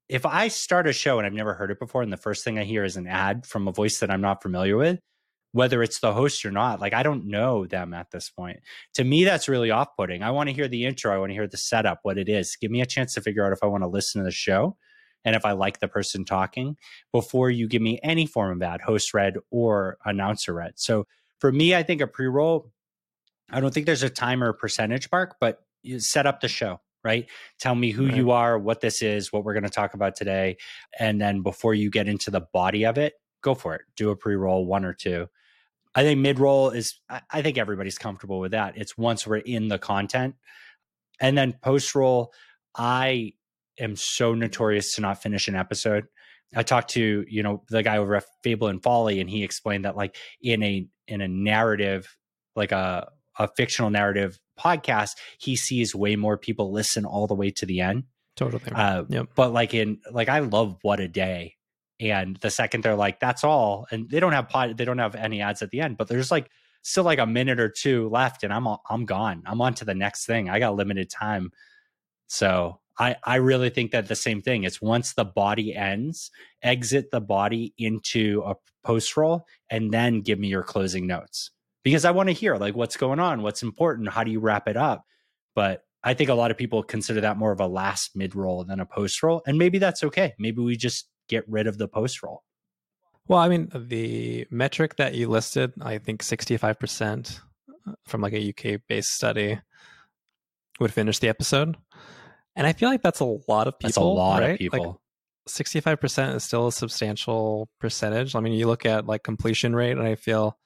if 0.08 0.24
I 0.24 0.48
start 0.48 0.86
a 0.86 0.92
show 0.92 1.18
and 1.18 1.26
I've 1.26 1.32
never 1.32 1.54
heard 1.54 1.70
it 1.70 1.78
before, 1.78 2.02
and 2.02 2.12
the 2.12 2.16
first 2.16 2.44
thing 2.44 2.58
I 2.58 2.64
hear 2.64 2.84
is 2.84 2.96
an 2.96 3.06
ad 3.06 3.46
from 3.46 3.66
a 3.66 3.72
voice 3.72 3.98
that 4.00 4.10
I'm 4.10 4.20
not 4.20 4.42
familiar 4.42 4.76
with, 4.76 5.00
whether 5.52 5.82
it's 5.82 6.00
the 6.00 6.12
host 6.12 6.44
or 6.44 6.50
not. 6.50 6.80
Like 6.80 6.94
I 6.94 7.02
don't 7.02 7.26
know 7.26 7.66
them 7.66 7.92
at 7.92 8.10
this 8.10 8.30
point. 8.30 8.60
To 8.94 9.04
me, 9.04 9.24
that's 9.24 9.48
really 9.48 9.70
off 9.70 9.96
putting. 9.96 10.22
I 10.22 10.30
want 10.30 10.48
to 10.48 10.54
hear 10.54 10.68
the 10.68 10.84
intro. 10.84 11.14
I 11.14 11.18
want 11.18 11.30
to 11.30 11.34
hear 11.34 11.48
the 11.48 11.56
setup, 11.56 12.00
what 12.02 12.18
it 12.18 12.28
is. 12.28 12.56
Give 12.60 12.70
me 12.70 12.80
a 12.80 12.86
chance 12.86 13.14
to 13.14 13.20
figure 13.20 13.44
out 13.44 13.52
if 13.52 13.62
I 13.62 13.66
want 13.66 13.82
to 13.82 13.88
listen 13.88 14.20
to 14.20 14.24
the 14.24 14.30
show 14.30 14.76
and 15.24 15.34
if 15.34 15.44
I 15.44 15.52
like 15.52 15.80
the 15.80 15.88
person 15.88 16.24
talking 16.24 16.76
before 17.12 17.50
you 17.50 17.66
give 17.66 17.82
me 17.82 17.98
any 18.02 18.26
form 18.26 18.52
of 18.52 18.62
ad, 18.62 18.80
host 18.80 19.12
read 19.12 19.34
or 19.50 19.98
announcer 20.04 20.54
read. 20.54 20.74
So 20.76 21.06
for 21.40 21.50
me, 21.50 21.74
I 21.74 21.82
think 21.82 22.00
a 22.00 22.06
pre 22.06 22.26
roll, 22.26 22.70
I 23.50 23.60
don't 23.60 23.74
think 23.74 23.86
there's 23.86 24.04
a 24.04 24.10
timer 24.10 24.50
or 24.50 24.52
percentage 24.52 25.08
mark, 25.10 25.36
but 25.40 25.62
you 25.82 25.98
set 25.98 26.26
up 26.26 26.40
the 26.40 26.48
show 26.48 26.80
right? 27.06 27.30
Tell 27.60 27.76
me 27.76 27.92
who 27.92 28.06
right. 28.06 28.16
you 28.16 28.32
are, 28.32 28.58
what 28.58 28.80
this 28.80 29.00
is, 29.00 29.32
what 29.32 29.44
we're 29.44 29.54
going 29.54 29.62
to 29.62 29.70
talk 29.70 29.94
about 29.94 30.16
today. 30.16 30.56
And 30.98 31.20
then 31.20 31.42
before 31.42 31.72
you 31.72 31.88
get 31.88 32.08
into 32.08 32.32
the 32.32 32.40
body 32.52 32.84
of 32.84 32.98
it, 32.98 33.14
go 33.42 33.54
for 33.54 33.76
it. 33.76 33.82
Do 33.96 34.10
a 34.10 34.16
pre 34.16 34.34
roll, 34.34 34.66
one 34.66 34.84
or 34.84 34.92
two. 34.92 35.28
I 35.94 36.02
think 36.02 36.20
mid 36.20 36.40
roll 36.40 36.70
is, 36.70 37.00
I 37.30 37.42
think 37.42 37.56
everybody's 37.56 37.96
comfortable 37.96 38.40
with 38.40 38.50
that. 38.50 38.76
It's 38.76 38.98
once 38.98 39.24
we're 39.24 39.36
in 39.36 39.68
the 39.68 39.78
content. 39.78 40.34
And 41.20 41.38
then 41.38 41.54
post 41.62 41.94
roll, 41.94 42.32
I 42.76 43.34
am 43.78 43.94
so 43.96 44.34
notorious 44.34 44.94
to 44.94 45.00
not 45.00 45.22
finish 45.22 45.46
an 45.46 45.54
episode. 45.54 46.06
I 46.54 46.64
talked 46.64 46.90
to, 46.90 47.24
you 47.28 47.42
know, 47.42 47.62
the 47.70 47.82
guy 47.82 47.98
over 47.98 48.16
at 48.16 48.24
Fable 48.42 48.68
and 48.68 48.82
Folly, 48.82 49.20
and 49.20 49.30
he 49.30 49.44
explained 49.44 49.84
that 49.84 49.96
like 49.96 50.16
in 50.42 50.62
a 50.62 50.86
in 51.08 51.20
a 51.20 51.28
narrative, 51.28 52.14
like 52.54 52.72
a 52.72 53.08
a 53.38 53.48
fictional 53.56 53.90
narrative 53.90 54.38
podcast, 54.58 55.12
he 55.38 55.56
sees 55.56 55.94
way 55.94 56.16
more 56.16 56.38
people 56.38 56.72
listen 56.72 57.04
all 57.04 57.26
the 57.26 57.34
way 57.34 57.50
to 57.50 57.66
the 57.66 57.80
end. 57.80 58.04
Totally. 58.36 58.72
Uh, 58.72 59.04
yep. 59.08 59.28
But 59.34 59.52
like 59.52 59.74
in 59.74 59.98
like 60.10 60.28
I 60.28 60.40
love 60.40 60.76
what 60.82 61.00
a 61.00 61.08
day, 61.08 61.56
and 61.98 62.36
the 62.36 62.50
second 62.50 62.82
they're 62.82 62.94
like 62.94 63.18
that's 63.18 63.44
all, 63.44 63.86
and 63.90 64.10
they 64.10 64.20
don't 64.20 64.32
have 64.32 64.48
pod, 64.48 64.76
they 64.76 64.84
don't 64.84 64.98
have 64.98 65.14
any 65.14 65.40
ads 65.40 65.62
at 65.62 65.70
the 65.70 65.80
end, 65.80 65.96
but 65.96 66.08
there's 66.08 66.30
like 66.30 66.50
still 66.82 67.04
like 67.04 67.18
a 67.18 67.26
minute 67.26 67.58
or 67.58 67.70
two 67.70 68.08
left, 68.10 68.44
and 68.44 68.52
I'm 68.52 68.66
I'm 68.88 69.06
gone. 69.06 69.42
I'm 69.46 69.60
on 69.60 69.74
to 69.74 69.84
the 69.84 69.94
next 69.94 70.26
thing. 70.26 70.50
I 70.50 70.58
got 70.58 70.76
limited 70.76 71.08
time, 71.08 71.50
so 72.26 72.80
I 72.98 73.16
I 73.24 73.36
really 73.36 73.70
think 73.70 73.92
that 73.92 74.08
the 74.08 74.14
same 74.14 74.42
thing. 74.42 74.64
It's 74.64 74.82
once 74.82 75.14
the 75.14 75.24
body 75.24 75.74
ends, 75.74 76.30
exit 76.62 77.10
the 77.10 77.22
body 77.22 77.72
into 77.78 78.42
a 78.44 78.56
post 78.84 79.16
roll, 79.16 79.46
and 79.70 79.92
then 79.92 80.20
give 80.20 80.38
me 80.38 80.48
your 80.48 80.62
closing 80.62 81.06
notes 81.06 81.52
because 81.86 82.04
I 82.04 82.10
want 82.10 82.28
to 82.28 82.32
hear 82.32 82.56
like 82.56 82.74
what's 82.74 82.96
going 82.96 83.20
on, 83.20 83.42
what's 83.42 83.62
important, 83.62 84.08
how 84.08 84.24
do 84.24 84.32
you 84.32 84.40
wrap 84.40 84.66
it 84.66 84.76
up. 84.76 85.04
But 85.54 85.82
I 86.02 86.14
think 86.14 86.30
a 86.30 86.34
lot 86.34 86.50
of 86.50 86.56
people 86.56 86.82
consider 86.82 87.20
that 87.20 87.36
more 87.36 87.52
of 87.52 87.60
a 87.60 87.68
last 87.68 88.16
mid 88.16 88.34
roll 88.34 88.64
than 88.64 88.80
a 88.80 88.84
post 88.84 89.22
roll, 89.22 89.40
and 89.46 89.56
maybe 89.56 89.78
that's 89.78 90.02
okay. 90.02 90.34
Maybe 90.36 90.60
we 90.60 90.76
just 90.76 91.08
get 91.28 91.48
rid 91.48 91.68
of 91.68 91.78
the 91.78 91.86
post 91.86 92.24
roll. 92.24 92.42
Well, 93.28 93.38
I 93.38 93.48
mean, 93.48 93.70
the 93.72 94.48
metric 94.50 94.96
that 94.96 95.14
you 95.14 95.28
listed, 95.28 95.74
I 95.80 95.98
think 95.98 96.24
sixty-five 96.24 96.80
percent 96.80 97.40
uh, 97.86 97.92
from 98.04 98.20
like 98.20 98.32
a 98.32 98.48
UK 98.48 98.80
based 98.88 99.12
study 99.12 99.60
would 100.80 100.92
finish 100.92 101.20
the 101.20 101.28
episode, 101.28 101.76
and 102.56 102.66
I 102.66 102.72
feel 102.72 102.88
like 102.88 103.02
that's 103.02 103.20
a 103.20 103.38
lot 103.46 103.68
of 103.68 103.78
people. 103.78 103.88
That's 103.90 103.96
a 103.96 104.00
lot 104.00 104.42
right? 104.42 104.50
of 104.54 104.58
people. 104.58 104.86
Like, 104.86 104.96
65% 105.48 106.34
is 106.34 106.42
still 106.42 106.66
a 106.66 106.72
substantial 106.72 107.68
percentage. 107.78 108.34
I 108.34 108.40
mean, 108.40 108.54
you 108.54 108.66
look 108.66 108.84
at 108.84 109.06
like 109.06 109.22
completion 109.22 109.76
rate, 109.76 109.92
and 109.92 110.02
I 110.02 110.16
feel 110.16 110.58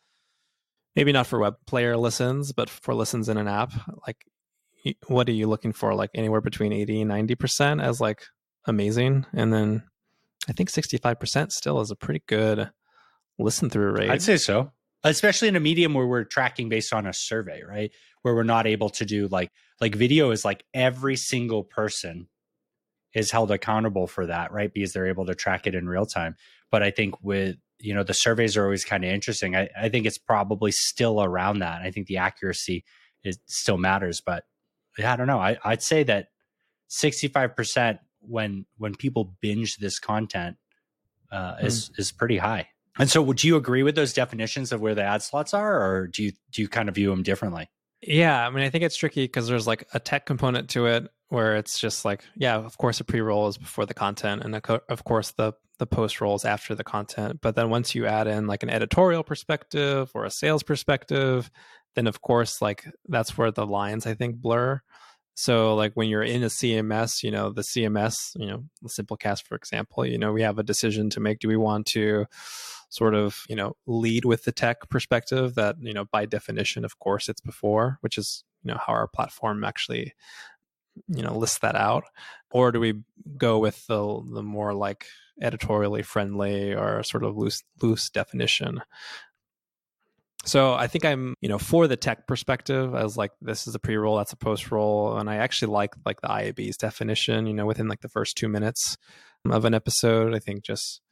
maybe 0.97 1.12
not 1.12 1.26
for 1.26 1.38
web 1.38 1.54
player 1.66 1.97
listens, 1.97 2.52
but 2.52 2.68
for 2.68 2.94
listens 2.94 3.28
in 3.28 3.37
an 3.37 3.49
app, 3.49 3.73
like 4.06 4.25
what 5.06 5.28
are 5.28 5.32
you 5.32 5.47
looking 5.47 5.73
for? 5.73 5.94
Like 5.94 6.11
anywhere 6.14 6.40
between 6.40 6.73
80 6.73 7.02
and 7.02 7.11
90% 7.11 7.82
as 7.82 8.00
like 8.00 8.23
amazing. 8.66 9.26
And 9.32 9.52
then 9.52 9.82
I 10.49 10.52
think 10.52 10.70
65% 10.70 11.52
still 11.52 11.80
is 11.80 11.90
a 11.90 11.97
pretty 11.97 12.23
good 12.26 12.70
listen 13.38 13.70
through 13.70 13.92
rate. 13.92 14.11
I'd 14.11 14.23
say 14.23 14.37
so. 14.37 14.73
Especially 15.02 15.49
in 15.49 15.56
a 15.56 15.61
medium 15.61 15.94
where 15.94 16.06
we're 16.06 16.25
tracking 16.25 16.68
based 16.68 16.92
on 16.92 17.06
a 17.06 17.12
survey, 17.12 17.62
right? 17.62 17.90
Where 18.23 18.35
we're 18.35 18.42
not 18.42 18.66
able 18.66 18.90
to 18.90 19.06
do 19.06 19.28
like 19.28 19.50
like 19.80 19.94
video 19.94 20.30
is 20.30 20.44
like 20.44 20.62
every 20.75 21.16
single 21.16 21.64
person 21.64 22.28
is 23.14 23.30
held 23.30 23.50
accountable 23.50 24.06
for 24.06 24.26
that, 24.26 24.52
right? 24.52 24.73
Because 24.73 24.92
they're 24.92 25.09
able 25.09 25.26
to 25.26 25.35
track 25.35 25.66
it 25.66 25.75
in 25.75 25.88
real 25.88 26.04
time. 26.04 26.37
But 26.70 26.82
I 26.82 26.90
think 26.90 27.14
with 27.23 27.56
you 27.80 27.94
know 27.94 28.02
the 28.02 28.14
surveys 28.14 28.56
are 28.56 28.64
always 28.64 28.84
kind 28.84 29.04
of 29.04 29.10
interesting. 29.10 29.56
I, 29.56 29.68
I 29.78 29.88
think 29.88 30.06
it's 30.06 30.18
probably 30.18 30.72
still 30.72 31.22
around 31.22 31.60
that. 31.60 31.82
I 31.82 31.90
think 31.90 32.06
the 32.06 32.18
accuracy 32.18 32.84
is 33.25 33.38
still 33.46 33.78
matters, 33.78 34.20
but 34.25 34.44
I 35.04 35.16
don't 35.16 35.26
know. 35.26 35.38
I, 35.38 35.58
I'd 35.64 35.82
say 35.82 36.02
that 36.04 36.28
sixty 36.88 37.28
five 37.28 37.56
percent 37.56 37.99
when 38.20 38.66
when 38.78 38.94
people 38.94 39.37
binge 39.40 39.76
this 39.76 39.99
content 39.99 40.56
uh, 41.32 41.56
mm. 41.56 41.64
is 41.64 41.90
is 41.96 42.12
pretty 42.12 42.38
high. 42.38 42.68
And 42.99 43.08
so, 43.08 43.22
would 43.22 43.42
you 43.42 43.56
agree 43.56 43.82
with 43.82 43.94
those 43.94 44.12
definitions 44.12 44.72
of 44.72 44.80
where 44.80 44.94
the 44.94 45.02
ad 45.02 45.22
slots 45.22 45.54
are, 45.54 45.82
or 45.82 46.06
do 46.08 46.25
you 46.25 46.32
do 46.52 46.62
you 46.62 46.68
kind 46.68 46.88
of 46.88 46.94
view 46.94 47.10
them 47.10 47.22
differently? 47.22 47.68
Yeah, 48.02 48.46
I 48.46 48.50
mean, 48.50 48.64
I 48.64 48.70
think 48.70 48.84
it's 48.84 48.96
tricky 48.96 49.25
because 49.25 49.46
there's 49.46 49.66
like 49.66 49.87
a 49.94 50.00
tech 50.00 50.26
component 50.26 50.70
to 50.70 50.87
it 50.87 51.08
where 51.30 51.56
it's 51.56 51.78
just 51.78 52.04
like, 52.04 52.25
yeah, 52.37 52.56
of 52.56 52.76
course, 52.76 53.00
a 53.00 53.04
pre 53.04 53.20
roll 53.20 53.49
is 53.49 53.56
before 53.56 53.87
the 53.87 53.94
content, 53.94 54.42
and 54.44 54.54
of 54.54 55.04
course, 55.04 55.32
the 55.32 55.54
the 55.78 55.87
post 55.87 56.20
rolls 56.20 56.44
after 56.44 56.75
the 56.75 56.84
content. 56.84 57.40
But 57.40 57.56
then 57.56 57.70
once 57.70 57.94
you 57.94 58.06
add 58.06 58.26
in 58.26 58.46
like 58.46 58.62
an 58.62 58.68
editorial 58.68 59.25
perspective 59.25 60.10
or 60.14 60.26
a 60.26 60.30
sales 60.30 60.62
perspective, 60.62 61.50
then 61.94 62.06
of 62.06 62.20
course, 62.20 62.60
like 62.60 62.87
that's 63.08 63.38
where 63.38 63.50
the 63.50 63.66
lines 63.66 64.06
I 64.06 64.14
think 64.14 64.37
blur. 64.37 64.82
So 65.34 65.75
like 65.75 65.94
when 65.94 66.08
you're 66.08 66.22
in 66.22 66.42
a 66.42 66.49
CMS, 66.49 67.22
you 67.22 67.30
know, 67.30 67.50
the 67.50 67.62
CMS, 67.62 68.38
you 68.38 68.46
know, 68.46 68.64
the 68.82 68.90
Simplecast, 68.90 69.44
for 69.44 69.54
example, 69.54 70.04
you 70.04 70.18
know, 70.18 70.32
we 70.32 70.42
have 70.42 70.58
a 70.58 70.62
decision 70.62 71.08
to 71.10 71.20
make. 71.20 71.38
Do 71.38 71.49
we 71.49 71.56
want 71.56 71.87
to 71.87 72.26
sort 72.90 73.14
of, 73.14 73.44
you 73.49 73.56
know, 73.56 73.75
lead 73.87 74.26
with 74.26 74.44
the 74.44 74.52
tech 74.52 74.88
perspective 74.90 75.54
that, 75.54 75.76
you 75.80 75.94
know, 75.94 76.04
by 76.12 76.26
definition, 76.26 76.84
of 76.84 76.99
course, 76.99 77.28
it's 77.28 77.40
before, 77.40 77.96
which 78.02 78.18
is, 78.18 78.44
you 78.62 78.70
know, 78.70 78.78
how 78.84 78.92
our 78.92 79.08
platform 79.08 79.64
actually, 79.64 80.12
you 81.09 81.23
know, 81.23 81.37
list 81.37 81.61
that 81.62 81.76
out? 81.76 82.04
Or 82.50 82.73
do 82.73 82.80
we 82.80 83.02
go 83.37 83.59
with 83.59 83.87
the 83.87 84.23
the 84.32 84.42
more 84.42 84.75
like 84.75 85.06
editorially 85.40 86.02
friendly 86.02 86.75
or 86.75 87.02
sort 87.02 87.25
of 87.25 87.37
loose 87.37 87.62
loose 87.80 88.11
definition? 88.11 88.82
So 90.44 90.73
I 90.73 90.87
think 90.87 91.04
I'm, 91.04 91.35
you 91.42 91.49
know, 91.49 91.59
for 91.59 91.87
the 91.87 91.97
tech 91.97 92.26
perspective 92.26 92.94
as 92.94 93.16
like 93.16 93.32
this 93.42 93.66
is 93.66 93.75
a 93.75 93.78
pre-roll, 93.78 94.16
that's 94.16 94.32
a 94.32 94.37
post-roll, 94.37 95.18
and 95.18 95.28
I 95.28 95.37
actually 95.37 95.73
like 95.73 95.94
like 96.06 96.20
the 96.23 96.28
IAB's 96.28 96.78
definition. 96.78 97.47
You 97.47 97.54
know, 97.54 97.66
within 97.66 97.88
like 97.88 98.00
the 98.00 98.09
first 98.09 98.37
two 98.37 98.49
minutes 98.49 98.97
of 99.49 99.64
an 99.64 99.75
episode, 99.75 100.35
I 100.35 100.38
think 100.38 100.62
just 100.64 101.02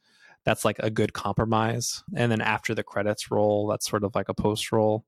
that's 0.45 0.65
like 0.65 0.79
a 0.79 0.89
good 0.89 1.13
compromise. 1.13 2.03
And 2.15 2.31
then 2.31 2.41
after 2.41 2.73
the 2.73 2.83
credits 2.83 3.29
roll, 3.29 3.67
that's 3.67 3.89
sort 3.89 4.03
of 4.03 4.15
like 4.15 4.29
a 4.29 4.33
post-roll. 4.33 5.05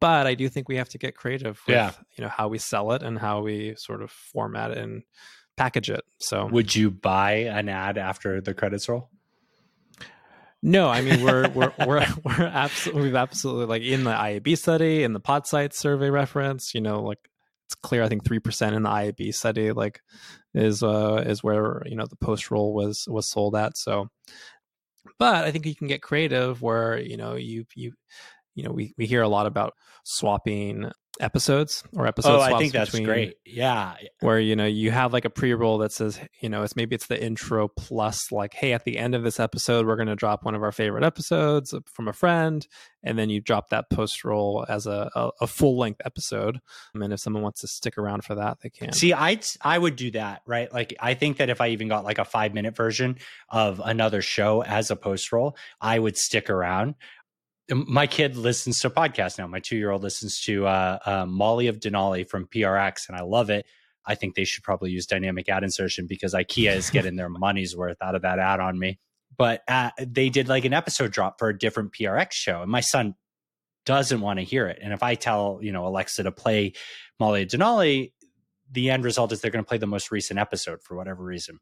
But 0.00 0.26
I 0.26 0.34
do 0.34 0.48
think 0.48 0.68
we 0.68 0.76
have 0.76 0.88
to 0.90 0.98
get 0.98 1.16
creative 1.16 1.60
with 1.66 1.74
yeah. 1.74 1.92
you 2.16 2.24
know 2.24 2.30
how 2.30 2.48
we 2.48 2.58
sell 2.58 2.92
it 2.92 3.02
and 3.02 3.18
how 3.18 3.42
we 3.42 3.74
sort 3.76 4.02
of 4.02 4.10
format 4.10 4.70
it 4.70 4.78
and 4.78 5.02
package 5.56 5.90
it. 5.90 6.04
So, 6.18 6.46
would 6.46 6.74
you 6.74 6.90
buy 6.90 7.32
an 7.32 7.68
ad 7.68 7.98
after 7.98 8.40
the 8.40 8.54
credits 8.54 8.88
roll? 8.88 9.10
No, 10.62 10.88
I 10.88 11.00
mean 11.00 11.22
we're 11.22 11.48
we're 11.50 11.72
we're 11.86 12.06
we're 12.24 12.44
absolutely 12.44 13.02
we've 13.02 13.14
absolutely 13.14 13.66
like 13.66 13.82
in 13.82 14.04
the 14.04 14.10
IAB 14.10 14.56
study 14.58 15.02
in 15.02 15.12
the 15.12 15.20
Podsights 15.20 15.74
survey 15.74 16.10
reference, 16.10 16.74
you 16.74 16.80
know, 16.80 17.02
like 17.02 17.18
it's 17.66 17.74
clear 17.74 18.02
I 18.02 18.08
think 18.08 18.24
three 18.24 18.38
percent 18.38 18.74
in 18.74 18.82
the 18.82 18.88
IAB 18.88 19.34
study 19.34 19.72
like 19.72 20.00
is 20.54 20.82
uh 20.82 21.22
is 21.26 21.42
where 21.44 21.82
you 21.86 21.96
know 21.96 22.06
the 22.06 22.16
post 22.16 22.50
roll 22.50 22.74
was 22.74 23.06
was 23.08 23.28
sold 23.28 23.54
at. 23.54 23.76
So, 23.76 24.08
but 25.18 25.44
I 25.44 25.52
think 25.52 25.66
you 25.66 25.74
can 25.76 25.86
get 25.88 26.02
creative 26.02 26.62
where 26.62 26.98
you 26.98 27.16
know 27.16 27.34
you 27.34 27.66
you 27.74 27.92
you 28.56 28.64
know 28.64 28.72
we 28.72 28.94
we 28.98 29.06
hear 29.06 29.22
a 29.22 29.28
lot 29.28 29.46
about 29.46 29.74
swapping 30.02 30.90
episodes 31.20 31.82
or 31.94 32.06
episodes. 32.06 32.42
Oh, 32.42 32.54
I 32.54 32.58
think 32.58 32.72
that's 32.72 32.98
great. 32.98 33.36
Yeah, 33.44 33.94
where 34.20 34.38
you 34.38 34.56
know 34.56 34.66
you 34.66 34.90
have 34.90 35.12
like 35.12 35.24
a 35.24 35.30
pre-roll 35.30 35.78
that 35.78 35.92
says 35.92 36.18
you 36.40 36.48
know 36.48 36.62
it's 36.62 36.76
maybe 36.76 36.94
it's 36.94 37.06
the 37.06 37.22
intro 37.22 37.68
plus 37.68 38.32
like 38.32 38.54
hey 38.54 38.72
at 38.72 38.84
the 38.84 38.98
end 38.98 39.14
of 39.14 39.22
this 39.22 39.40
episode 39.40 39.86
we're 39.86 39.96
going 39.96 40.08
to 40.08 40.16
drop 40.16 40.44
one 40.44 40.54
of 40.54 40.62
our 40.62 40.72
favorite 40.72 41.04
episodes 41.04 41.74
from 41.86 42.08
a 42.08 42.12
friend, 42.12 42.66
and 43.02 43.18
then 43.18 43.30
you 43.30 43.40
drop 43.40 43.68
that 43.70 43.90
post 43.90 44.24
roll 44.24 44.64
as 44.68 44.86
a, 44.86 45.10
a, 45.14 45.30
a 45.42 45.46
full 45.46 45.78
length 45.78 46.00
episode. 46.04 46.58
And 46.94 47.12
if 47.12 47.20
someone 47.20 47.42
wants 47.42 47.60
to 47.60 47.68
stick 47.68 47.98
around 47.98 48.24
for 48.24 48.34
that, 48.34 48.58
they 48.62 48.70
can. 48.70 48.92
See, 48.92 49.12
I 49.12 49.40
I 49.60 49.76
would 49.76 49.96
do 49.96 50.10
that 50.12 50.42
right. 50.46 50.72
Like 50.72 50.94
I 51.00 51.14
think 51.14 51.38
that 51.38 51.50
if 51.50 51.60
I 51.60 51.68
even 51.68 51.88
got 51.88 52.04
like 52.04 52.18
a 52.18 52.24
five 52.24 52.54
minute 52.54 52.76
version 52.76 53.18
of 53.48 53.80
another 53.84 54.22
show 54.22 54.62
as 54.62 54.90
a 54.90 54.96
post 54.96 55.32
roll, 55.32 55.56
I 55.80 55.98
would 55.98 56.16
stick 56.16 56.50
around 56.50 56.94
my 57.70 58.06
kid 58.06 58.36
listens 58.36 58.80
to 58.80 58.90
podcasts 58.90 59.38
now. 59.38 59.46
My 59.46 59.60
two 59.60 59.76
year 59.76 59.90
old 59.90 60.02
listens 60.02 60.40
to 60.42 60.66
uh, 60.66 60.98
uh, 61.04 61.26
Molly 61.26 61.66
of 61.66 61.80
Denali 61.80 62.28
from 62.28 62.46
PRX, 62.46 63.08
and 63.08 63.16
I 63.16 63.22
love 63.22 63.50
it. 63.50 63.66
I 64.04 64.14
think 64.14 64.36
they 64.36 64.44
should 64.44 64.62
probably 64.62 64.92
use 64.92 65.06
dynamic 65.06 65.48
ad 65.48 65.64
insertion 65.64 66.06
because 66.06 66.32
IKEA 66.32 66.76
is 66.76 66.90
getting 66.90 67.16
their 67.16 67.28
money's 67.28 67.76
worth 67.76 67.96
out 68.00 68.14
of 68.14 68.22
that 68.22 68.38
ad 68.38 68.60
on 68.60 68.78
me. 68.78 69.00
But 69.36 69.62
uh, 69.66 69.90
they 69.98 70.28
did 70.28 70.48
like 70.48 70.64
an 70.64 70.72
episode 70.72 71.10
drop 71.10 71.38
for 71.38 71.48
a 71.48 71.58
different 71.58 71.92
PRX 71.92 72.32
show, 72.32 72.62
and 72.62 72.70
my 72.70 72.80
son 72.80 73.14
doesn't 73.84 74.20
want 74.20 74.38
to 74.38 74.44
hear 74.44 74.68
it. 74.68 74.78
And 74.80 74.92
if 74.92 75.02
I 75.02 75.14
tell 75.14 75.58
you 75.60 75.72
know 75.72 75.86
Alexa 75.86 76.22
to 76.22 76.32
play 76.32 76.72
Molly 77.18 77.42
of 77.42 77.48
Denali, 77.48 78.12
the 78.70 78.90
end 78.90 79.04
result 79.04 79.32
is 79.32 79.40
they're 79.40 79.50
going 79.50 79.64
to 79.64 79.68
play 79.68 79.78
the 79.78 79.86
most 79.86 80.10
recent 80.10 80.38
episode 80.38 80.82
for 80.82 80.96
whatever 80.96 81.24
reason. 81.24 81.58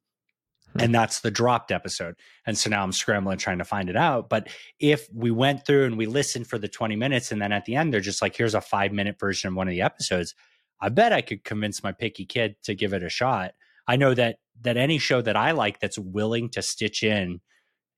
And 0.79 0.95
that's 0.95 1.21
the 1.21 1.31
dropped 1.31 1.71
episode. 1.71 2.17
And 2.47 2.59
so 2.59 2.71
now 2.71 2.83
I'm 2.83 2.93
scrambling 2.93 3.39
trying 3.39 3.59
to 3.59 3.65
find 3.65 3.89
it 3.89 3.97
out. 3.97 4.29
But 4.29 4.49
if 4.81 5.09
we 5.13 5.31
went 5.31 5.67
through 5.67 5.87
and 5.87 5.97
we 5.97 6.07
listened 6.07 6.47
for 6.47 6.59
the 6.59 6.69
20 6.69 6.97
minutes 6.97 7.31
and 7.31 7.41
then 7.41 7.53
at 7.53 7.65
the 7.65 7.77
end 7.77 7.93
they're 7.93 8.01
just 8.01 8.23
like, 8.23 8.37
here's 8.37 8.55
a 8.55 8.61
five 8.61 8.93
minute 8.93 9.19
version 9.19 9.49
of 9.49 9.55
one 9.55 9.69
of 9.69 9.73
the 9.73 9.83
episodes, 9.83 10.35
I 10.81 10.89
bet 10.89 11.13
I 11.13 11.21
could 11.21 11.45
convince 11.45 11.83
my 11.83 11.93
picky 11.93 12.27
kid 12.27 12.57
to 12.65 12.75
give 12.75 12.93
it 12.93 13.03
a 13.03 13.09
shot. 13.09 13.53
I 13.87 13.97
know 13.97 14.15
that 14.15 14.39
that 14.63 14.77
any 14.77 14.99
show 14.99 15.21
that 15.21 15.37
I 15.37 15.51
like 15.53 15.81
that's 15.81 15.99
willing 15.99 16.49
to 16.51 16.63
stitch 16.63 17.03
in 17.03 17.41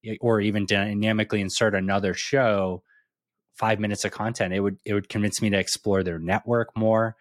eh, 0.05 0.17
or 0.21 0.41
even 0.41 0.67
dynamically 0.67 1.41
insert 1.41 1.75
another 1.75 2.15
show, 2.15 2.83
five 3.55 3.79
minutes 3.79 4.05
of 4.05 4.13
content, 4.13 4.53
it 4.53 4.61
would 4.61 4.79
it 4.85 4.95
would 4.95 5.09
convince 5.09 5.41
me 5.41 5.51
to 5.51 5.59
explore 5.59 6.03
their 6.03 6.19
network 6.19 6.77
more 6.77 7.17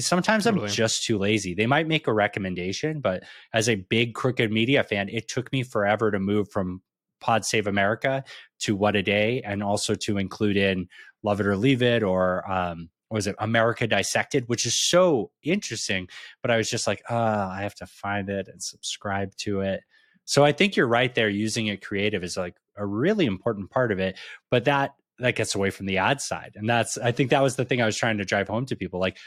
sometimes 0.00 0.44
totally. 0.44 0.66
I'm 0.66 0.72
just 0.72 1.04
too 1.04 1.18
lazy. 1.18 1.54
They 1.54 1.66
might 1.66 1.86
make 1.86 2.06
a 2.06 2.12
recommendation, 2.12 3.00
but 3.00 3.24
as 3.52 3.68
a 3.68 3.76
big 3.76 4.14
crooked 4.14 4.52
media 4.52 4.82
fan, 4.84 5.08
it 5.08 5.28
took 5.28 5.52
me 5.52 5.62
forever 5.62 6.10
to 6.10 6.18
move 6.18 6.50
from 6.50 6.82
Pod 7.20 7.44
Save 7.44 7.66
America 7.66 8.24
to 8.60 8.76
What 8.76 8.96
a 8.96 9.02
Day, 9.02 9.42
and 9.42 9.62
also 9.62 9.94
to 9.94 10.18
include 10.18 10.56
in 10.56 10.88
Love 11.22 11.40
It 11.40 11.46
or 11.46 11.56
Leave 11.56 11.82
It 11.82 12.02
or 12.02 12.48
um, 12.50 12.90
was 13.10 13.26
it 13.26 13.36
America 13.38 13.86
Dissected, 13.86 14.44
which 14.48 14.66
is 14.66 14.78
so 14.78 15.30
interesting. 15.42 16.08
But 16.42 16.50
I 16.50 16.56
was 16.56 16.68
just 16.68 16.86
like, 16.86 17.02
uh, 17.10 17.48
I 17.50 17.62
have 17.62 17.74
to 17.76 17.86
find 17.86 18.28
it 18.28 18.48
and 18.48 18.62
subscribe 18.62 19.34
to 19.38 19.60
it. 19.60 19.80
So 20.24 20.44
I 20.44 20.52
think 20.52 20.76
you're 20.76 20.86
right 20.86 21.14
there. 21.14 21.28
Using 21.28 21.68
it 21.68 21.84
creative 21.84 22.22
is 22.22 22.36
like 22.36 22.56
a 22.76 22.86
really 22.86 23.24
important 23.26 23.70
part 23.70 23.92
of 23.92 23.98
it. 23.98 24.18
But 24.50 24.64
that 24.66 24.92
that 25.20 25.34
gets 25.34 25.54
away 25.54 25.70
from 25.70 25.86
the 25.86 25.98
ad 25.98 26.20
side, 26.20 26.52
and 26.54 26.68
that's 26.68 26.96
I 26.98 27.12
think 27.12 27.30
that 27.30 27.42
was 27.42 27.56
the 27.56 27.64
thing 27.64 27.82
I 27.82 27.86
was 27.86 27.96
trying 27.96 28.18
to 28.18 28.24
drive 28.24 28.48
home 28.48 28.66
to 28.66 28.76
people. 28.76 29.00
Like 29.00 29.18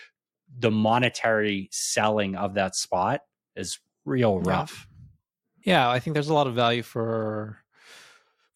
the 0.57 0.71
monetary 0.71 1.69
selling 1.71 2.35
of 2.35 2.55
that 2.55 2.75
spot 2.75 3.21
is 3.55 3.79
real 4.05 4.39
rough. 4.39 4.87
Yeah. 5.63 5.89
I 5.89 5.99
think 5.99 6.13
there's 6.13 6.29
a 6.29 6.33
lot 6.33 6.47
of 6.47 6.55
value 6.55 6.83
for 6.83 7.61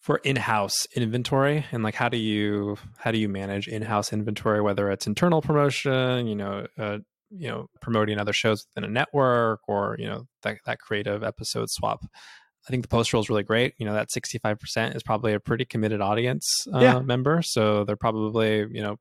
for 0.06 0.18
in-house 0.18 0.86
inventory 0.96 1.66
and 1.72 1.82
like 1.82 1.96
how 1.96 2.08
do 2.08 2.18
you 2.18 2.78
how 3.00 3.10
do 3.10 3.18
you 3.18 3.28
manage 3.28 3.68
in-house 3.68 4.14
inventory 4.14 4.62
whether 4.62 4.92
it's 4.92 5.08
internal 5.08 5.42
promotion 5.42 6.28
you 6.28 6.36
know 6.36 6.68
uh, 6.78 7.00
you 7.32 7.48
know 7.48 7.66
promoting 7.82 8.20
other 8.20 8.32
shows 8.32 8.68
within 8.68 8.88
a 8.88 8.94
network 8.94 9.62
or 9.68 9.96
you 9.98 10.06
know 10.06 10.28
that, 10.44 10.58
that 10.68 10.78
creative 10.78 11.24
episode 11.24 11.72
swap 11.72 12.06
i 12.68 12.70
think 12.70 12.84
the 12.84 12.88
post 12.88 13.12
roll 13.14 13.24
is 13.24 13.30
really 13.32 13.42
great 13.42 13.74
you 13.80 13.86
know 13.86 13.94
that 13.94 14.10
65% 14.16 14.96
is 14.96 15.02
probably 15.02 15.34
a 15.34 15.40
pretty 15.40 15.66
committed 15.66 16.02
audience 16.02 16.68
uh, 16.72 16.78
yeah. 16.78 17.00
member 17.00 17.42
so 17.42 17.84
they're 17.84 17.96
probably 17.96 18.68
you 18.70 18.84
know 18.84 18.98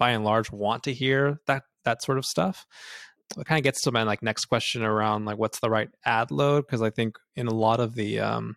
by 0.00 0.10
and 0.10 0.24
large 0.24 0.50
want 0.50 0.82
to 0.84 0.92
hear 0.92 1.38
that 1.46 1.62
that 1.84 2.02
sort 2.02 2.18
of 2.18 2.26
stuff. 2.26 2.66
It 3.38 3.46
kind 3.46 3.60
of 3.60 3.62
gets 3.62 3.82
to 3.82 3.92
my 3.92 4.02
like 4.02 4.24
next 4.24 4.46
question 4.46 4.82
around 4.82 5.26
like 5.26 5.38
what's 5.38 5.60
the 5.60 5.70
right 5.70 5.88
ad 6.04 6.32
load 6.32 6.66
because 6.66 6.82
I 6.82 6.90
think 6.90 7.16
in 7.36 7.46
a 7.46 7.54
lot 7.54 7.78
of 7.78 7.94
the 7.94 8.18
um 8.18 8.56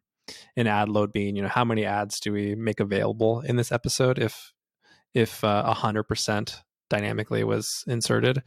in 0.55 0.65
ad 0.65 0.89
load 0.89 1.13
being 1.13 1.35
you 1.35 1.43
know 1.43 1.49
how 1.49 1.65
many 1.65 1.85
ads 1.85 2.19
do 2.19 2.31
we 2.31 2.55
make 2.55 2.79
available 2.79 3.41
in 3.41 3.57
this 3.57 3.71
episode 3.71 4.17
if 4.17 4.53
if 5.13 5.43
uh, 5.43 5.63
a 5.67 5.73
hundred 5.73 6.03
percent 6.03 6.63
dynamically 6.89 7.43
was 7.43 7.83
inserted 7.87 8.41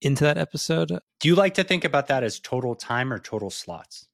into 0.00 0.24
that 0.24 0.38
episode. 0.38 0.98
Do 1.20 1.28
you 1.28 1.34
like 1.34 1.54
to 1.54 1.64
think 1.64 1.84
about 1.84 2.08
that 2.08 2.22
as 2.22 2.38
total 2.40 2.74
time 2.74 3.12
or 3.12 3.18
total 3.18 3.50
slots? 3.50 4.06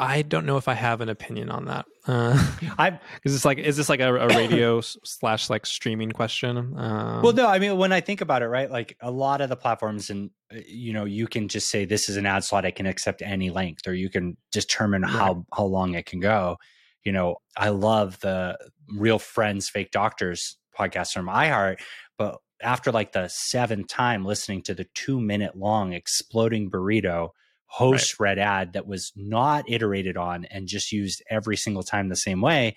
I 0.00 0.22
don't 0.22 0.46
know 0.46 0.58
if 0.58 0.68
I 0.68 0.74
have 0.74 1.00
an 1.00 1.08
opinion 1.08 1.50
on 1.50 1.64
that. 1.64 1.86
Uh, 2.06 2.52
I 2.78 2.90
because 2.90 3.34
it's 3.34 3.44
like, 3.44 3.58
is 3.58 3.76
this 3.76 3.88
like 3.88 3.98
a, 3.98 4.14
a 4.14 4.28
radio 4.28 4.80
slash 4.80 5.50
like 5.50 5.66
streaming 5.66 6.12
question? 6.12 6.56
Um, 6.78 7.22
well, 7.22 7.32
no, 7.32 7.48
I 7.48 7.58
mean, 7.58 7.76
when 7.76 7.92
I 7.92 8.00
think 8.00 8.20
about 8.20 8.42
it, 8.42 8.46
right, 8.46 8.70
like 8.70 8.96
a 9.00 9.10
lot 9.10 9.40
of 9.40 9.48
the 9.48 9.56
platforms, 9.56 10.08
and 10.08 10.30
uh, 10.54 10.58
you 10.66 10.92
know, 10.92 11.04
you 11.04 11.26
can 11.26 11.48
just 11.48 11.68
say 11.68 11.84
this 11.84 12.08
is 12.08 12.16
an 12.16 12.26
ad 12.26 12.44
slot. 12.44 12.64
I 12.64 12.70
can 12.70 12.86
accept 12.86 13.22
any 13.22 13.50
length, 13.50 13.88
or 13.88 13.92
you 13.92 14.08
can 14.08 14.36
determine 14.52 15.02
right. 15.02 15.10
how 15.10 15.44
how 15.52 15.64
long 15.64 15.94
it 15.94 16.06
can 16.06 16.20
go. 16.20 16.58
You 17.02 17.10
know, 17.10 17.38
I 17.56 17.70
love 17.70 18.20
the 18.20 18.56
Real 18.96 19.18
Friends, 19.18 19.68
Fake 19.68 19.90
Doctors 19.90 20.58
podcast 20.78 21.12
from 21.12 21.26
iHeart, 21.26 21.80
but 22.16 22.38
after 22.62 22.92
like 22.92 23.12
the 23.12 23.26
seventh 23.26 23.88
time 23.88 24.24
listening 24.24 24.62
to 24.62 24.74
the 24.74 24.86
two 24.94 25.20
minute 25.20 25.56
long 25.56 25.92
exploding 25.92 26.70
burrito 26.70 27.30
host 27.68 28.18
right. 28.18 28.30
read 28.30 28.38
ad 28.38 28.72
that 28.72 28.86
was 28.86 29.12
not 29.14 29.68
iterated 29.68 30.16
on 30.16 30.46
and 30.46 30.66
just 30.66 30.90
used 30.90 31.22
every 31.30 31.56
single 31.56 31.82
time 31.82 32.08
the 32.08 32.16
same 32.16 32.40
way, 32.40 32.74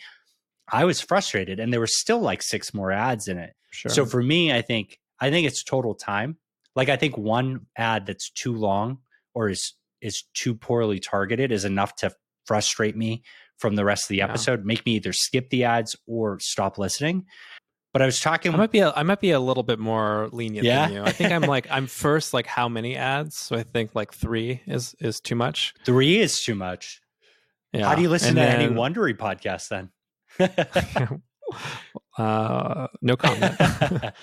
I 0.71 0.85
was 0.85 1.01
frustrated. 1.01 1.59
And 1.59 1.73
there 1.73 1.79
were 1.79 1.87
still 1.87 2.19
like 2.19 2.43
six 2.43 2.73
more 2.73 2.91
ads 2.91 3.27
in 3.27 3.37
it. 3.37 3.53
Sure. 3.71 3.91
So 3.91 4.05
for 4.05 4.21
me, 4.21 4.53
I 4.53 4.61
think 4.61 4.99
I 5.19 5.29
think 5.29 5.47
it's 5.47 5.63
total 5.63 5.95
time. 5.95 6.37
Like 6.75 6.89
I 6.89 6.97
think 6.97 7.17
one 7.17 7.67
ad 7.77 8.05
that's 8.05 8.29
too 8.29 8.55
long 8.55 8.99
or 9.33 9.49
is 9.49 9.73
is 10.01 10.23
too 10.33 10.55
poorly 10.55 10.99
targeted 10.99 11.51
is 11.51 11.65
enough 11.65 11.95
to 11.95 12.11
frustrate 12.45 12.97
me 12.97 13.23
from 13.57 13.75
the 13.75 13.85
rest 13.85 14.05
of 14.05 14.09
the 14.09 14.21
episode, 14.21 14.61
yeah. 14.61 14.65
make 14.65 14.85
me 14.85 14.93
either 14.93 15.13
skip 15.13 15.49
the 15.51 15.63
ads 15.63 15.95
or 16.07 16.39
stop 16.39 16.79
listening. 16.79 17.25
But 17.93 18.01
I 18.01 18.05
was 18.05 18.19
talking. 18.21 18.53
I 18.53 18.57
might 18.57 18.71
be. 18.71 18.79
A, 18.79 18.91
I 18.95 19.03
might 19.03 19.19
be 19.19 19.31
a 19.31 19.39
little 19.39 19.63
bit 19.63 19.77
more 19.77 20.29
lenient 20.31 20.65
yeah? 20.65 20.87
than 20.87 20.95
you. 20.95 21.03
I 21.03 21.11
think 21.11 21.31
I'm 21.31 21.41
like 21.41 21.67
I'm 21.69 21.87
first. 21.87 22.33
Like 22.33 22.47
how 22.47 22.69
many 22.69 22.95
ads? 22.95 23.35
So 23.35 23.57
I 23.57 23.63
think 23.63 23.93
like 23.93 24.13
three 24.13 24.61
is 24.65 24.95
is 24.99 25.19
too 25.19 25.35
much. 25.35 25.73
Three 25.85 26.19
is 26.19 26.41
too 26.41 26.55
much. 26.55 27.01
Yeah. 27.73 27.87
How 27.87 27.95
do 27.95 28.01
you 28.01 28.09
listen 28.09 28.29
and 28.29 28.37
to 28.37 28.41
then, 28.41 28.61
any 28.61 28.73
Wondery 28.73 29.17
podcast 29.17 29.67
then? 29.69 29.91
uh, 32.17 32.87
no 33.01 33.17
comment. 33.17 33.55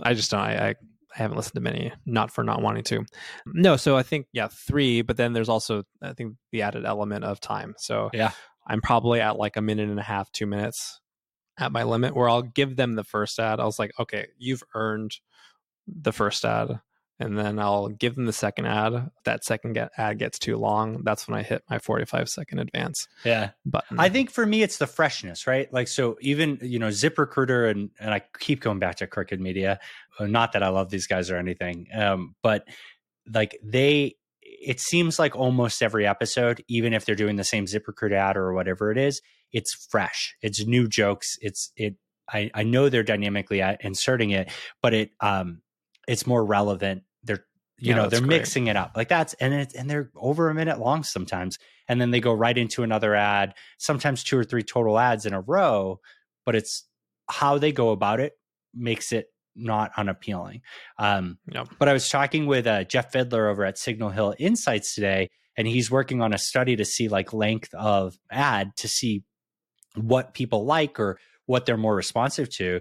I 0.00 0.14
just 0.14 0.30
don't. 0.30 0.40
I, 0.40 0.68
I 0.68 0.74
I 1.18 1.22
haven't 1.22 1.36
listened 1.36 1.54
to 1.54 1.60
many, 1.60 1.92
not 2.06 2.30
for 2.30 2.44
not 2.44 2.62
wanting 2.62 2.84
to. 2.84 3.04
No, 3.46 3.76
so 3.76 3.96
I 3.96 4.04
think 4.04 4.26
yeah, 4.32 4.46
three. 4.46 5.02
But 5.02 5.16
then 5.16 5.32
there's 5.32 5.48
also 5.48 5.82
I 6.00 6.12
think 6.12 6.36
the 6.52 6.62
added 6.62 6.84
element 6.84 7.24
of 7.24 7.40
time. 7.40 7.74
So 7.78 8.10
yeah, 8.12 8.30
I'm 8.64 8.80
probably 8.80 9.20
at 9.20 9.36
like 9.36 9.56
a 9.56 9.62
minute 9.62 9.88
and 9.88 9.98
a 9.98 10.04
half, 10.04 10.30
two 10.30 10.46
minutes 10.46 11.00
at 11.58 11.72
my 11.72 11.82
limit 11.82 12.14
where 12.14 12.28
I'll 12.28 12.42
give 12.42 12.76
them 12.76 12.94
the 12.94 13.04
first 13.04 13.38
ad. 13.38 13.60
I 13.60 13.64
was 13.64 13.78
like, 13.78 13.92
okay, 13.98 14.28
you've 14.38 14.62
earned 14.74 15.12
the 15.86 16.12
first 16.12 16.44
ad. 16.44 16.80
And 17.20 17.36
then 17.36 17.58
I'll 17.58 17.88
give 17.88 18.14
them 18.14 18.26
the 18.26 18.32
second 18.32 18.66
ad. 18.66 19.10
that 19.24 19.44
second 19.44 19.72
get, 19.72 19.90
ad 19.98 20.20
gets 20.20 20.38
too 20.38 20.56
long. 20.56 21.02
That's 21.02 21.26
when 21.26 21.36
I 21.36 21.42
hit 21.42 21.64
my 21.68 21.80
45 21.80 22.28
second 22.28 22.60
advance. 22.60 23.08
Yeah. 23.24 23.50
But 23.66 23.84
I 23.98 24.08
think 24.08 24.30
for 24.30 24.46
me, 24.46 24.62
it's 24.62 24.78
the 24.78 24.86
freshness, 24.86 25.44
right? 25.48 25.72
Like, 25.72 25.88
so 25.88 26.16
even, 26.20 26.58
you 26.62 26.78
know, 26.78 26.88
ZipRecruiter 26.88 27.70
and, 27.70 27.90
and 27.98 28.14
I 28.14 28.22
keep 28.38 28.60
going 28.60 28.78
back 28.78 28.96
to 28.96 29.08
Crooked 29.08 29.40
Media. 29.40 29.80
Uh, 30.18 30.26
not 30.26 30.52
that 30.52 30.62
I 30.62 30.68
love 30.68 30.90
these 30.90 31.08
guys 31.08 31.28
or 31.28 31.36
anything, 31.38 31.88
um, 31.92 32.36
but 32.40 32.68
like 33.34 33.58
they, 33.64 34.14
it 34.40 34.78
seems 34.78 35.18
like 35.18 35.34
almost 35.34 35.82
every 35.82 36.06
episode, 36.06 36.62
even 36.68 36.92
if 36.92 37.04
they're 37.04 37.16
doing 37.16 37.34
the 37.34 37.44
same 37.44 37.66
ZipRecruiter 37.66 38.12
ad 38.12 38.36
or 38.36 38.52
whatever 38.52 38.92
it 38.92 38.98
is, 38.98 39.20
it's 39.52 39.74
fresh. 39.90 40.34
It's 40.42 40.66
new 40.66 40.88
jokes. 40.88 41.38
It's 41.40 41.72
it. 41.76 41.96
I, 42.30 42.50
I 42.54 42.62
know 42.62 42.88
they're 42.88 43.02
dynamically 43.02 43.62
inserting 43.80 44.30
it, 44.30 44.50
but 44.82 44.94
it 44.94 45.10
um 45.20 45.62
it's 46.06 46.26
more 46.26 46.44
relevant. 46.44 47.02
They're 47.22 47.44
you 47.78 47.90
yeah, 47.90 47.96
know 47.96 48.08
they're 48.08 48.20
great. 48.20 48.28
mixing 48.40 48.66
it 48.66 48.76
up 48.76 48.92
like 48.96 49.08
that's 49.08 49.34
and 49.34 49.54
it 49.54 49.74
and 49.74 49.88
they're 49.88 50.10
over 50.16 50.50
a 50.50 50.54
minute 50.54 50.78
long 50.78 51.04
sometimes, 51.04 51.58
and 51.88 52.00
then 52.00 52.10
they 52.10 52.20
go 52.20 52.32
right 52.32 52.56
into 52.56 52.82
another 52.82 53.14
ad. 53.14 53.54
Sometimes 53.78 54.24
two 54.24 54.38
or 54.38 54.44
three 54.44 54.62
total 54.62 54.98
ads 54.98 55.26
in 55.26 55.34
a 55.34 55.40
row, 55.40 56.00
but 56.44 56.54
it's 56.54 56.84
how 57.30 57.58
they 57.58 57.72
go 57.72 57.90
about 57.90 58.20
it 58.20 58.32
makes 58.74 59.12
it 59.12 59.26
not 59.54 59.90
unappealing. 59.96 60.62
Um, 60.98 61.38
yep. 61.52 61.68
But 61.78 61.88
I 61.88 61.92
was 61.92 62.08
talking 62.08 62.46
with 62.46 62.66
uh, 62.66 62.84
Jeff 62.84 63.12
Vidler 63.12 63.50
over 63.50 63.64
at 63.64 63.78
Signal 63.78 64.10
Hill 64.10 64.34
Insights 64.38 64.94
today, 64.94 65.28
and 65.56 65.66
he's 65.66 65.90
working 65.90 66.22
on 66.22 66.32
a 66.32 66.38
study 66.38 66.76
to 66.76 66.84
see 66.84 67.08
like 67.08 67.32
length 67.32 67.74
of 67.74 68.16
ad 68.30 68.70
to 68.76 68.88
see 68.88 69.24
what 70.06 70.34
people 70.34 70.64
like 70.64 70.98
or 71.00 71.18
what 71.46 71.66
they're 71.66 71.76
more 71.76 71.94
responsive 71.94 72.50
to. 72.50 72.80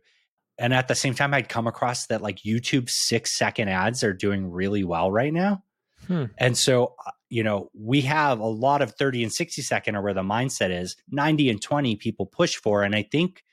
And 0.58 0.74
at 0.74 0.88
the 0.88 0.96
same 0.96 1.14
time, 1.14 1.34
I'd 1.34 1.50
come 1.50 1.68
across 1.68 2.08
that 2.08 2.22
like 2.22 2.40
YouTube 2.40 2.90
six 2.90 3.38
second 3.38 3.70
ads 3.70 4.04
are 4.04 4.14
doing 4.14 4.50
really 4.50 4.84
well 4.84 5.12
right 5.12 5.34
now. 5.34 5.64
Hmm. 6.08 6.26
And 6.38 6.58
so, 6.58 6.96
uh, 7.06 7.12
you 7.30 7.44
know, 7.44 7.70
we 7.74 8.02
have 8.02 8.40
a 8.40 8.46
lot 8.46 8.82
of 8.82 8.94
30 8.96 9.24
and 9.24 9.34
60 9.34 9.62
second 9.62 9.96
are 9.96 10.02
where 10.02 10.14
the 10.14 10.22
mindset 10.22 10.72
is 10.72 10.96
90 11.12 11.50
and 11.50 11.62
20 11.62 11.96
people 11.98 12.26
push 12.26 12.56
for. 12.56 12.84
And 12.84 12.96
I 12.96 13.04
think, 13.04 13.44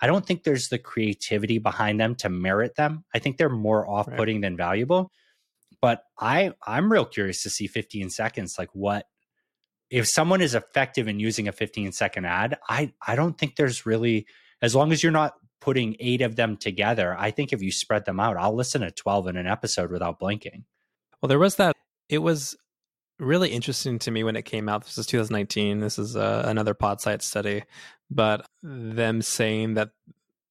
I 0.00 0.06
don't 0.06 0.26
think 0.26 0.44
there's 0.44 0.68
the 0.68 0.78
creativity 0.78 1.58
behind 1.58 2.00
them 2.00 2.14
to 2.16 2.28
merit 2.28 2.74
them. 2.76 3.04
I 3.14 3.18
think 3.18 3.36
they're 3.36 3.48
more 3.48 3.88
off 3.88 4.06
putting 4.16 4.36
right. 4.36 4.42
than 4.42 4.56
valuable. 4.56 5.10
But 5.80 6.04
I, 6.18 6.52
I'm 6.66 6.92
real 6.92 7.04
curious 7.04 7.42
to 7.42 7.50
see 7.50 7.66
15 7.66 8.10
seconds, 8.10 8.56
like 8.58 8.70
what 8.72 9.06
if 9.92 10.08
someone 10.08 10.40
is 10.40 10.54
effective 10.54 11.06
in 11.06 11.20
using 11.20 11.48
a 11.48 11.52
15 11.52 11.92
second 11.92 12.24
ad, 12.24 12.58
I 12.68 12.92
I 13.06 13.14
don't 13.14 13.36
think 13.36 13.56
there's 13.56 13.84
really 13.84 14.26
as 14.62 14.74
long 14.74 14.90
as 14.90 15.02
you're 15.02 15.12
not 15.12 15.34
putting 15.60 15.96
eight 16.00 16.22
of 16.22 16.34
them 16.34 16.56
together, 16.56 17.14
I 17.16 17.30
think 17.30 17.52
if 17.52 17.62
you 17.62 17.70
spread 17.70 18.06
them 18.06 18.18
out, 18.18 18.36
I'll 18.36 18.54
listen 18.54 18.80
to 18.80 18.90
12 18.90 19.28
in 19.28 19.36
an 19.36 19.46
episode 19.46 19.92
without 19.92 20.18
blinking. 20.18 20.64
Well, 21.20 21.28
there 21.28 21.38
was 21.38 21.56
that 21.56 21.76
it 22.08 22.18
was 22.18 22.56
really 23.18 23.50
interesting 23.50 23.98
to 24.00 24.10
me 24.10 24.24
when 24.24 24.34
it 24.34 24.46
came 24.46 24.68
out. 24.68 24.82
This 24.84 24.96
is 24.96 25.06
2019. 25.06 25.80
This 25.80 25.98
is 25.98 26.16
uh, 26.16 26.42
another 26.46 26.74
Podsight 26.74 27.20
study, 27.20 27.62
but 28.10 28.46
them 28.62 29.20
saying 29.20 29.74
that 29.74 29.90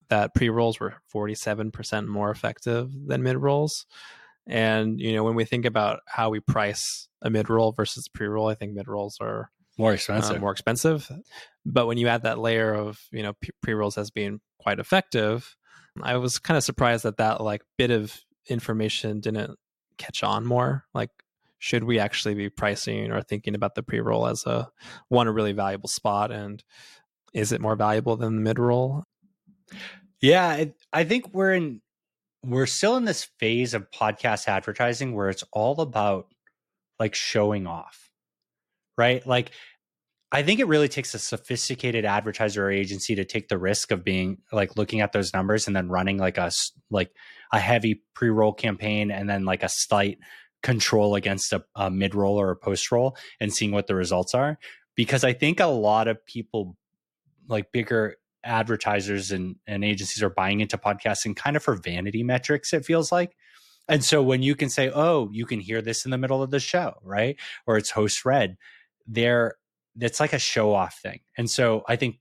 that 0.10 0.36
pre 0.36 0.50
rolls 0.50 0.80
were 0.80 0.96
47% 1.14 2.06
more 2.06 2.30
effective 2.30 2.92
than 3.08 3.24
mid 3.24 3.38
rolls. 3.38 3.88
And 4.48 5.00
you 5.00 5.14
know, 5.14 5.24
when 5.24 5.36
we 5.36 5.46
think 5.46 5.66
about 5.66 6.00
how 6.08 6.30
we 6.30 6.40
price 6.40 7.08
a 7.22 7.30
mid 7.30 7.50
roll 7.50 7.72
versus 7.72 8.08
pre 8.08 8.28
roll, 8.28 8.48
I 8.48 8.56
think 8.56 8.74
mid 8.74 8.88
rolls 8.88 9.18
are 9.22 9.52
more 9.78 9.94
expensive, 9.94 10.38
uh, 10.38 10.40
more 10.40 10.52
expensive. 10.52 11.10
But 11.66 11.88
when 11.88 11.98
you 11.98 12.08
add 12.08 12.24
that 12.24 12.40
layer 12.40 12.74
of 12.74 13.00
you 13.12 13.24
know 13.24 13.34
pre 13.62 13.74
rolls 13.74 13.98
as 13.98 14.12
being 14.12 14.42
quite 14.60 14.80
effective, 14.80 15.56
I 16.02 16.18
was 16.18 16.40
kind 16.40 16.58
of 16.58 16.64
surprised 16.64 17.04
that 17.04 17.18
that 17.18 17.42
like 17.42 17.62
bit 17.78 17.92
of 17.92 18.20
information 18.48 19.20
didn't 19.20 19.58
catch 19.98 20.24
on 20.24 20.46
more. 20.46 20.86
Like, 20.94 21.10
should 21.60 21.84
we 21.84 22.00
actually 22.00 22.34
be 22.34 22.50
pricing 22.50 23.12
or 23.12 23.22
thinking 23.22 23.56
about 23.56 23.76
the 23.76 23.84
pre 23.84 24.00
roll 24.00 24.28
as 24.28 24.46
a 24.46 24.70
one 25.10 25.28
a 25.28 25.32
really 25.32 25.54
valuable 25.54 25.90
spot, 25.90 26.32
and 26.32 26.64
is 27.34 27.52
it 27.52 27.62
more 27.62 27.76
valuable 27.76 28.18
than 28.18 28.36
the 28.36 28.42
mid 28.42 28.60
roll? 28.60 29.04
Yeah, 30.20 30.66
I 30.94 31.04
think 31.04 31.34
we're 31.34 31.54
in 31.54 31.82
we're 32.44 32.66
still 32.66 32.98
in 32.98 33.06
this 33.06 33.26
phase 33.40 33.74
of 33.74 33.90
podcast 33.92 34.48
advertising 34.48 35.16
where 35.16 35.30
it's 35.30 35.44
all 35.52 35.80
about 35.82 36.28
like 37.00 37.16
showing 37.16 37.68
off. 37.68 38.10
Right? 38.98 39.26
Like 39.26 39.52
I 40.32 40.44
think 40.44 40.60
it 40.60 40.68
really 40.68 40.88
takes 40.88 41.14
a 41.14 41.20
sophisticated 41.20 42.06
advertiser 42.06 42.66
or 42.66 42.72
agency 42.72 43.16
to 43.16 43.26
take 43.26 43.50
the 43.50 43.58
risk 43.58 43.92
of 43.92 44.04
being 44.04 44.38
like 44.52 44.78
looking 44.78 45.02
at 45.02 45.12
those 45.12 45.34
numbers 45.34 45.68
and 45.68 45.76
then 45.76 45.90
running 45.90 46.18
like 46.18 46.38
a 46.38 46.52
like 46.90 47.12
a 47.52 47.60
heavy 47.60 48.04
pre-roll 48.14 48.54
campaign 48.54 49.12
and 49.12 49.30
then 49.30 49.44
like 49.44 49.62
a 49.64 49.70
slight 49.70 50.20
control 50.64 51.16
against 51.16 51.52
a, 51.52 51.64
a 51.76 51.92
mid-roll 51.92 52.40
or 52.40 52.52
a 52.52 52.56
post-roll 52.56 53.18
and 53.40 53.52
seeing 53.52 53.72
what 53.72 53.88
the 53.88 53.96
results 53.96 54.34
are 54.34 54.58
because 54.96 55.24
I 55.24 55.34
think 55.34 55.60
a 55.60 55.66
lot 55.66 56.08
of 56.08 56.24
people 56.26 56.78
like 57.48 57.72
bigger 57.72 58.16
advertisers 58.44 59.32
and, 59.32 59.56
and 59.68 59.84
agencies 59.84 60.24
are 60.24 60.30
buying 60.30 60.60
into 60.62 60.78
podcasting 60.78 61.36
kind 61.36 61.56
of 61.56 61.64
for 61.64 61.76
vanity 61.76 62.24
metrics, 62.24 62.74
it 62.74 62.86
feels 62.86 63.12
like. 63.12 63.36
And 63.88 64.04
so 64.04 64.22
when 64.22 64.42
you 64.42 64.56
can 64.56 64.70
say, 64.70 64.92
oh, 64.94 65.30
you 65.32 65.46
can 65.46 65.60
hear 65.60 65.82
this 65.82 66.06
in 66.06 66.12
the 66.12 66.18
middle 66.18 66.42
of 66.42 66.52
the 66.52 66.60
show, 66.60 66.96
right? 67.04 67.38
Or 67.68 67.78
it's 67.78 67.90
host 67.90 68.26
read, 68.26 68.58
there 69.08 69.56
it's 70.00 70.20
like 70.20 70.34
a 70.34 70.40
show 70.40 70.74
off 70.74 71.00
thing. 71.02 71.20
And 71.38 71.50
so 71.50 71.84
I 71.88 71.96
think 71.96 72.20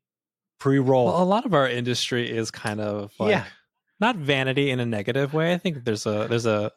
pre-roll 0.58 1.06
well, 1.06 1.22
a 1.22 1.24
lot 1.24 1.46
of 1.46 1.54
our 1.54 1.68
industry 1.68 2.30
is 2.30 2.50
kind 2.50 2.80
of 2.80 3.12
like 3.18 3.30
yeah. 3.30 3.44
not 4.00 4.16
vanity 4.16 4.70
in 4.70 4.80
a 4.80 4.86
negative 4.86 5.32
way. 5.32 5.52
I 5.52 5.58
think 5.58 5.84
there's 5.84 6.06
a 6.06 6.26
there's 6.28 6.46
a 6.46 6.72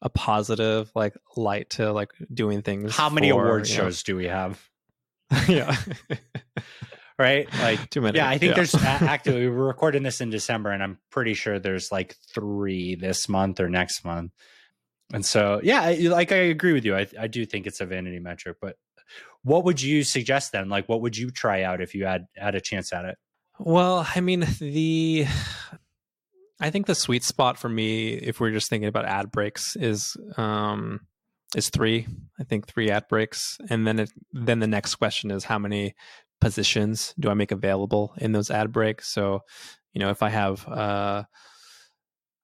a 0.00 0.10
positive 0.10 0.90
like 0.94 1.14
light 1.36 1.70
to 1.70 1.92
like 1.92 2.10
doing 2.32 2.62
things. 2.62 2.96
How 2.96 3.08
many 3.08 3.30
for, 3.30 3.44
award 3.44 3.66
shows 3.66 4.02
know. 4.02 4.12
do 4.12 4.16
we 4.16 4.26
have? 4.26 4.68
yeah. 5.48 5.76
right? 7.22 7.48
Like 7.60 7.88
too 7.90 8.00
many. 8.00 8.18
Yeah, 8.18 8.28
I 8.28 8.36
think 8.38 8.50
yeah. 8.50 8.56
there's 8.56 8.74
actually 8.74 9.48
we're 9.48 9.66
recording 9.66 10.02
this 10.02 10.20
in 10.20 10.30
December, 10.30 10.70
and 10.70 10.82
I'm 10.82 10.98
pretty 11.10 11.34
sure 11.34 11.58
there's 11.58 11.92
like 11.92 12.16
three 12.34 12.96
this 12.96 13.28
month 13.28 13.60
or 13.60 13.68
next 13.68 14.04
month. 14.04 14.32
And 15.12 15.24
so, 15.24 15.60
yeah, 15.62 15.94
like 16.10 16.32
I 16.32 16.36
agree 16.36 16.72
with 16.72 16.84
you. 16.84 16.96
I 16.96 17.06
I 17.18 17.28
do 17.28 17.46
think 17.46 17.66
it's 17.66 17.80
a 17.80 17.86
vanity 17.86 18.18
metric, 18.18 18.56
but 18.60 18.76
what 19.42 19.64
would 19.64 19.80
you 19.80 20.02
suggest 20.02 20.52
then? 20.52 20.68
Like, 20.68 20.88
what 20.88 21.00
would 21.02 21.16
you 21.16 21.30
try 21.30 21.62
out 21.62 21.80
if 21.80 21.94
you 21.94 22.04
had 22.06 22.26
had 22.36 22.54
a 22.54 22.60
chance 22.60 22.92
at 22.92 23.04
it? 23.04 23.18
Well, 23.58 24.06
I 24.14 24.20
mean, 24.20 24.46
the 24.58 25.26
I 26.60 26.70
think 26.70 26.86
the 26.86 26.94
sweet 26.94 27.24
spot 27.24 27.58
for 27.58 27.68
me, 27.68 28.14
if 28.14 28.40
we're 28.40 28.52
just 28.52 28.68
thinking 28.68 28.88
about 28.88 29.04
ad 29.04 29.30
breaks, 29.30 29.76
is 29.76 30.16
um 30.36 31.00
is 31.54 31.68
three. 31.68 32.06
I 32.40 32.44
think 32.44 32.66
three 32.66 32.90
ad 32.90 33.08
breaks, 33.08 33.58
and 33.68 33.86
then 33.86 33.98
it 33.98 34.10
then 34.32 34.60
the 34.60 34.66
next 34.66 34.94
question 34.96 35.30
is 35.30 35.44
how 35.44 35.58
many 35.58 35.94
positions 36.42 37.14
do 37.20 37.30
I 37.30 37.34
make 37.34 37.52
available 37.52 38.14
in 38.18 38.32
those 38.32 38.50
ad 38.50 38.72
breaks? 38.72 39.08
So, 39.08 39.42
you 39.94 40.00
know, 40.00 40.10
if 40.10 40.22
I 40.24 40.28
have, 40.28 40.66
uh, 40.66 41.22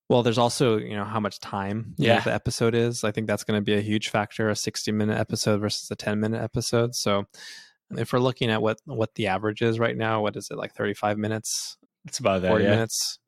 well, 0.09 0.23
there's 0.23 0.39
also, 0.39 0.79
you 0.79 0.97
know, 0.97 1.05
how 1.05 1.19
much 1.19 1.41
time 1.41 1.95
yeah. 1.99 2.17
Know, 2.17 2.21
the 2.27 2.33
episode 2.33 2.75
is. 2.75 3.03
I 3.03 3.11
think 3.11 3.27
that's 3.27 3.43
going 3.43 3.59
to 3.59 3.65
be 3.65 3.75
a 3.75 3.81
huge 3.81 4.09
factor, 4.09 4.49
a 4.49 4.57
60 4.57 4.93
minute 4.93 5.19
episode 5.19 5.61
versus 5.61 5.91
a 5.91 5.97
10 5.97 6.21
minute 6.21 6.41
episode. 6.41 6.95
So 6.95 7.25
if 7.91 8.13
we're 8.13 8.21
looking 8.21 8.51
at 8.51 8.63
what, 8.63 8.79
what 8.85 9.17
the 9.17 9.27
average 9.27 9.63
is 9.63 9.81
right 9.81 9.97
now, 9.97 10.23
what 10.23 10.37
is 10.37 10.49
it 10.51 10.57
like 10.57 10.75
35 10.75 11.19
minutes? 11.19 11.77
It's 12.07 12.21
about 12.21 12.43
that. 12.43 12.49
40 12.49 12.65
yeah. 12.65 12.71
minutes. 12.71 13.19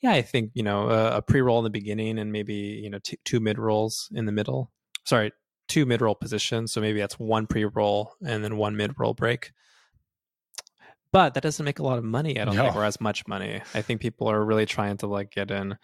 Yeah. 0.00 0.12
I 0.12 0.22
think, 0.22 0.52
you 0.54 0.62
know, 0.62 0.88
a, 0.88 1.18
a 1.18 1.22
pre 1.22 1.42
roll 1.42 1.58
in 1.58 1.64
the 1.64 1.70
beginning 1.70 2.18
and 2.18 2.32
maybe, 2.32 2.54
you 2.54 2.88
know, 2.88 2.98
t- 2.98 3.18
two 3.26 3.40
mid 3.40 3.58
rolls 3.58 4.08
in 4.14 4.24
the 4.24 4.32
middle. 4.32 4.72
Sorry, 5.04 5.32
two 5.68 5.84
mid 5.84 6.00
roll 6.00 6.14
positions. 6.14 6.72
So 6.72 6.80
maybe 6.80 6.98
that's 6.98 7.18
one 7.18 7.46
pre 7.46 7.66
roll 7.66 8.14
and 8.26 8.42
then 8.42 8.56
one 8.56 8.74
mid 8.74 8.94
roll 8.98 9.12
break 9.12 9.52
but 11.14 11.34
that 11.34 11.44
doesn't 11.44 11.64
make 11.64 11.78
a 11.78 11.82
lot 11.84 11.96
of 11.96 12.02
money. 12.02 12.40
I 12.40 12.44
don't 12.44 12.56
no. 12.56 12.64
think, 12.64 12.74
or 12.74 12.84
as 12.84 13.00
much 13.00 13.28
money. 13.28 13.62
I 13.72 13.82
think 13.82 14.00
people 14.00 14.28
are 14.28 14.44
really 14.44 14.66
trying 14.66 14.96
to 14.96 15.06
like 15.06 15.30
get 15.30 15.52
in, 15.52 15.78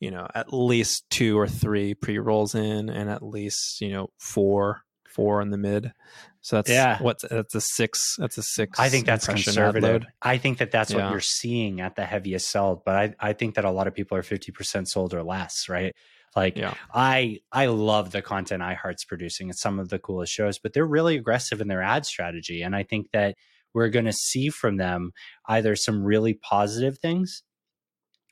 you 0.00 0.10
know, 0.10 0.26
at 0.34 0.50
least 0.50 1.04
two 1.10 1.38
or 1.38 1.46
three 1.46 1.92
pre 1.92 2.18
rolls 2.18 2.54
in, 2.54 2.88
and 2.88 3.10
at 3.10 3.22
least 3.22 3.82
you 3.82 3.90
know 3.90 4.08
four, 4.18 4.80
four 5.06 5.42
in 5.42 5.50
the 5.50 5.58
mid. 5.58 5.92
So 6.40 6.56
that's 6.56 6.70
yeah. 6.70 6.96
What's 7.02 7.22
that's 7.28 7.54
a 7.54 7.60
six. 7.60 8.16
That's 8.18 8.38
a 8.38 8.42
six. 8.42 8.80
I 8.80 8.88
think 8.88 9.04
that's 9.04 9.26
conservative. 9.26 10.06
I 10.22 10.38
think 10.38 10.56
that 10.56 10.70
that's 10.70 10.90
yeah. 10.90 11.04
what 11.04 11.10
you're 11.10 11.20
seeing 11.20 11.82
at 11.82 11.94
the 11.94 12.06
heaviest 12.06 12.48
sold. 12.48 12.82
But 12.82 12.96
I 12.96 13.14
I 13.20 13.32
think 13.34 13.56
that 13.56 13.66
a 13.66 13.70
lot 13.70 13.88
of 13.88 13.94
people 13.94 14.16
are 14.16 14.22
fifty 14.22 14.52
percent 14.52 14.88
sold 14.88 15.12
or 15.12 15.22
less, 15.22 15.68
right? 15.68 15.94
Like 16.34 16.56
yeah. 16.56 16.72
I 16.94 17.40
I 17.52 17.66
love 17.66 18.10
the 18.10 18.22
content 18.22 18.62
iHeart's 18.62 19.04
producing. 19.04 19.50
It's 19.50 19.60
some 19.60 19.78
of 19.78 19.90
the 19.90 19.98
coolest 19.98 20.32
shows, 20.32 20.58
but 20.58 20.72
they're 20.72 20.86
really 20.86 21.16
aggressive 21.18 21.60
in 21.60 21.68
their 21.68 21.82
ad 21.82 22.06
strategy. 22.06 22.62
And 22.62 22.74
I 22.74 22.84
think 22.84 23.10
that 23.12 23.34
we're 23.74 23.88
going 23.88 24.04
to 24.04 24.12
see 24.12 24.48
from 24.48 24.76
them 24.76 25.12
either 25.46 25.76
some 25.76 26.02
really 26.02 26.34
positive 26.34 26.98
things 26.98 27.42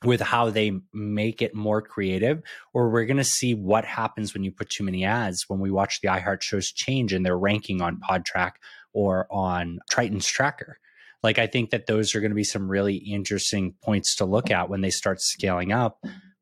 with 0.05 0.21
how 0.21 0.49
they 0.49 0.73
make 0.95 1.43
it 1.43 1.55
more 1.55 1.83
creative, 1.83 2.41
or 2.73 2.89
we're 2.89 3.05
going 3.05 3.19
to 3.19 3.25
see 3.25 3.55
what 3.55 3.85
happens 3.85 4.33
when 4.33 4.43
you 4.43 4.51
put 4.51 4.71
too 4.71 4.85
many 4.85 5.05
ads 5.05 5.45
when 5.49 5.61
we 5.61 5.71
watch 5.71 6.01
the 6.01 6.09
iHeart 6.09 6.43
shows 6.43 6.73
change 6.73 7.13
in 7.13 7.23
their 7.23 7.39
ranking 7.39 7.83
on 7.83 8.01
Podtrac 8.01 8.53
or 8.95 9.27
on 9.31 9.79
Triton's 9.91 10.27
tracker. 10.27 10.79
Like, 11.23 11.39
I 11.39 11.47
think 11.47 11.69
that 11.71 11.87
those 11.87 12.15
are 12.15 12.21
going 12.21 12.31
to 12.31 12.37
be 12.37 12.45
some 12.45 12.71
really 12.71 12.97
interesting 12.97 13.75
points 13.83 14.17
to 14.17 14.25
look 14.25 14.51
at 14.51 14.71
when 14.71 14.81
they 14.81 14.91
start 14.91 15.21
scaling 15.21 15.71
up 15.71 15.99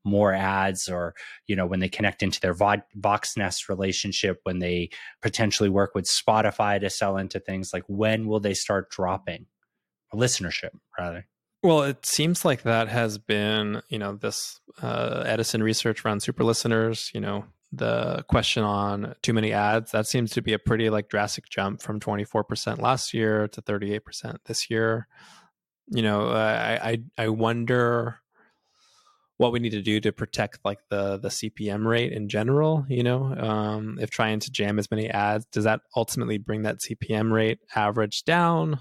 more 0.08 0.32
ads 0.32 0.88
or 0.88 1.14
you 1.46 1.54
know 1.54 1.66
when 1.66 1.80
they 1.80 1.88
connect 1.88 2.22
into 2.22 2.40
their 2.40 2.54
voxnest 2.54 3.68
relationship 3.68 4.40
when 4.44 4.58
they 4.58 4.88
potentially 5.22 5.68
work 5.68 5.94
with 5.94 6.04
spotify 6.04 6.80
to 6.80 6.90
sell 6.90 7.16
into 7.16 7.38
things 7.38 7.70
like 7.72 7.84
when 7.86 8.26
will 8.26 8.40
they 8.40 8.54
start 8.54 8.90
dropping? 8.90 9.46
Listenership 10.14 10.70
rather. 10.98 11.26
Well 11.62 11.82
it 11.82 12.06
seems 12.06 12.44
like 12.44 12.62
that 12.62 12.88
has 12.88 13.18
been 13.18 13.82
you 13.88 13.98
know 13.98 14.14
this 14.14 14.60
uh, 14.82 15.24
edison 15.26 15.62
research 15.62 16.04
around 16.04 16.20
super 16.22 16.44
listeners 16.44 17.10
you 17.12 17.20
know 17.20 17.44
the 17.72 18.24
question 18.28 18.62
on 18.62 19.14
too 19.22 19.32
many 19.32 19.52
ads. 19.52 19.90
That 19.92 20.06
seems 20.06 20.30
to 20.32 20.42
be 20.42 20.52
a 20.52 20.58
pretty 20.58 20.88
like 20.90 21.08
drastic 21.08 21.48
jump 21.50 21.82
from 21.82 22.00
24% 22.00 22.80
last 22.80 23.12
year 23.12 23.48
to 23.48 23.60
38% 23.60 24.38
this 24.46 24.70
year. 24.70 25.06
You 25.90 26.02
know 26.02 26.28
uh, 26.28 26.78
i 26.82 27.02
i 27.16 27.28
wonder 27.28 28.20
what 29.38 29.52
we 29.52 29.60
need 29.60 29.70
to 29.70 29.80
do 29.80 30.00
to 30.00 30.12
protect 30.12 30.58
like 30.64 30.80
the 30.90 31.16
the 31.16 31.28
CPM 31.28 31.86
rate 31.86 32.12
in 32.12 32.28
general. 32.28 32.84
You 32.88 33.02
know, 33.02 33.34
um, 33.34 33.98
if 34.00 34.10
trying 34.10 34.40
to 34.40 34.50
jam 34.50 34.78
as 34.78 34.90
many 34.90 35.08
ads, 35.08 35.46
does 35.46 35.64
that 35.64 35.80
ultimately 35.96 36.38
bring 36.38 36.62
that 36.62 36.78
CPM 36.80 37.32
rate 37.32 37.58
average 37.74 38.24
down? 38.24 38.80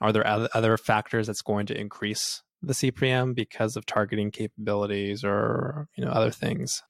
Are 0.00 0.12
there 0.12 0.26
other, 0.26 0.76
factors 0.76 1.28
that's 1.28 1.42
going 1.42 1.66
to 1.66 1.80
increase 1.80 2.42
the 2.60 2.72
CPM 2.72 3.36
because 3.36 3.76
of 3.76 3.86
targeting 3.86 4.32
capabilities 4.32 5.22
or 5.24 5.88
you 5.96 6.04
know 6.04 6.10
other 6.10 6.32
things? 6.32 6.82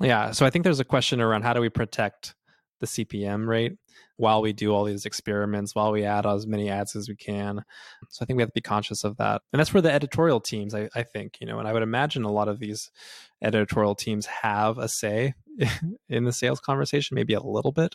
Yeah, 0.00 0.32
so 0.32 0.44
I 0.44 0.50
think 0.50 0.64
there's 0.64 0.80
a 0.80 0.84
question 0.84 1.20
around 1.20 1.42
how 1.42 1.52
do 1.52 1.60
we 1.60 1.68
protect 1.68 2.34
the 2.80 2.86
CPM 2.86 3.46
rate 3.46 3.72
while 4.18 4.42
we 4.42 4.52
do 4.52 4.74
all 4.74 4.84
these 4.84 5.06
experiments, 5.06 5.74
while 5.74 5.92
we 5.92 6.04
add 6.04 6.26
as 6.26 6.46
many 6.46 6.68
ads 6.68 6.94
as 6.96 7.08
we 7.08 7.14
can. 7.14 7.64
So 8.10 8.22
I 8.22 8.26
think 8.26 8.36
we 8.36 8.42
have 8.42 8.50
to 8.50 8.54
be 8.54 8.60
conscious 8.60 9.04
of 9.04 9.16
that. 9.16 9.42
And 9.52 9.60
that's 9.60 9.72
where 9.72 9.80
the 9.80 9.92
editorial 9.92 10.40
teams, 10.40 10.74
I, 10.74 10.88
I 10.94 11.04
think, 11.04 11.38
you 11.40 11.46
know, 11.46 11.60
and 11.60 11.68
I 11.68 11.72
would 11.72 11.84
imagine 11.84 12.24
a 12.24 12.32
lot 12.32 12.48
of 12.48 12.58
these 12.58 12.90
editorial 13.42 13.94
teams 13.94 14.26
have 14.26 14.76
a 14.76 14.88
say 14.88 15.34
in 16.08 16.24
the 16.24 16.32
sales 16.32 16.60
conversation, 16.60 17.14
maybe 17.14 17.34
a 17.34 17.40
little 17.40 17.72
bit. 17.72 17.94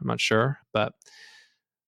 I'm 0.00 0.08
not 0.08 0.20
sure, 0.20 0.58
but 0.72 0.92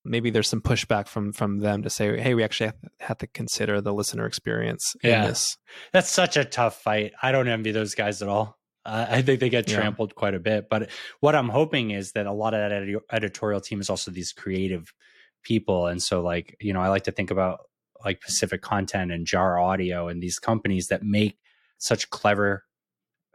maybe 0.05 0.29
there's 0.29 0.47
some 0.47 0.61
pushback 0.61 1.07
from 1.07 1.33
from 1.33 1.59
them 1.59 1.83
to 1.83 1.89
say, 1.89 2.19
hey, 2.19 2.35
we 2.35 2.43
actually 2.43 2.71
have 2.99 3.17
to, 3.17 3.27
consider 3.27 3.81
the 3.81 3.93
listener 3.93 4.25
experience 4.25 4.95
yeah. 5.03 5.27
this. 5.27 5.57
That's 5.91 6.09
such 6.09 6.37
a 6.37 6.45
tough 6.45 6.81
fight. 6.81 7.13
I 7.21 7.31
don't 7.31 7.47
envy 7.47 7.71
those 7.71 7.95
guys 7.95 8.21
at 8.21 8.29
all. 8.29 8.57
Uh, 8.85 9.05
I 9.09 9.21
think 9.21 9.39
they 9.39 9.49
get 9.49 9.67
trampled 9.67 10.11
yeah. 10.11 10.19
quite 10.19 10.33
a 10.33 10.39
bit. 10.39 10.69
But 10.69 10.89
what 11.19 11.35
I'm 11.35 11.49
hoping 11.49 11.91
is 11.91 12.11
that 12.13 12.25
a 12.25 12.33
lot 12.33 12.53
of 12.53 12.59
that 12.59 12.83
edi- 12.83 12.97
editorial 13.11 13.61
team 13.61 13.79
is 13.79 13.89
also 13.89 14.11
these 14.11 14.33
creative 14.33 14.93
people. 15.43 15.87
And 15.87 16.01
so, 16.01 16.21
like, 16.21 16.57
you 16.59 16.73
know, 16.73 16.81
I 16.81 16.89
like 16.89 17.03
to 17.03 17.11
think 17.11 17.31
about 17.31 17.59
like 18.03 18.21
Pacific 18.21 18.61
Content 18.61 19.11
and 19.11 19.25
Jar 19.25 19.57
Audio 19.57 20.07
and 20.09 20.21
these 20.21 20.39
companies 20.39 20.87
that 20.87 21.03
make 21.03 21.37
such 21.77 22.09
clever 22.09 22.65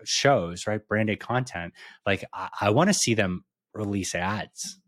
shows, 0.04 0.66
right? 0.66 0.87
Branded 0.87 1.20
content. 1.20 1.72
Like, 2.04 2.24
I, 2.32 2.48
I 2.61 2.70
want 2.70 2.90
to 2.90 2.94
see 2.94 3.14
them 3.14 3.44
release 3.72 4.14
ads. 4.14 4.78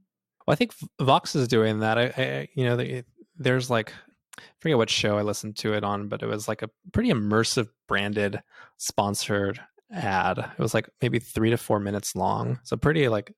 Well, 0.47 0.53
I 0.53 0.57
think 0.57 0.75
Vox 1.01 1.35
is 1.35 1.49
doing 1.49 1.81
that. 1.81 1.97
I, 1.97 2.05
I 2.17 2.49
you 2.55 2.65
know, 2.65 2.77
they, 2.77 3.05
there's 3.37 3.71
like 3.71 3.93
I 4.39 4.43
forget 4.61 4.79
what 4.79 4.91
show 4.91 5.19
I 5.19 5.23
listened 5.23 5.57
to 5.59 5.75
it 5.75 5.85
on, 5.85 6.09
but 6.09 6.23
it 6.23 6.27
was 6.27 6.49
like 6.49 6.63
a 6.63 6.71
pretty 6.93 7.11
immersive 7.11 7.69
branded 7.89 8.43
sponsored 8.79 9.61
ad. 9.93 10.39
It 10.39 10.59
was 10.59 10.75
like 10.75 10.89
maybe 11.01 11.19
three 11.19 11.51
to 11.51 11.57
four 11.57 11.81
minutes 11.81 12.15
long. 12.15 12.61
So 12.65 12.77
pretty 12.77 13.09
like 13.09 13.33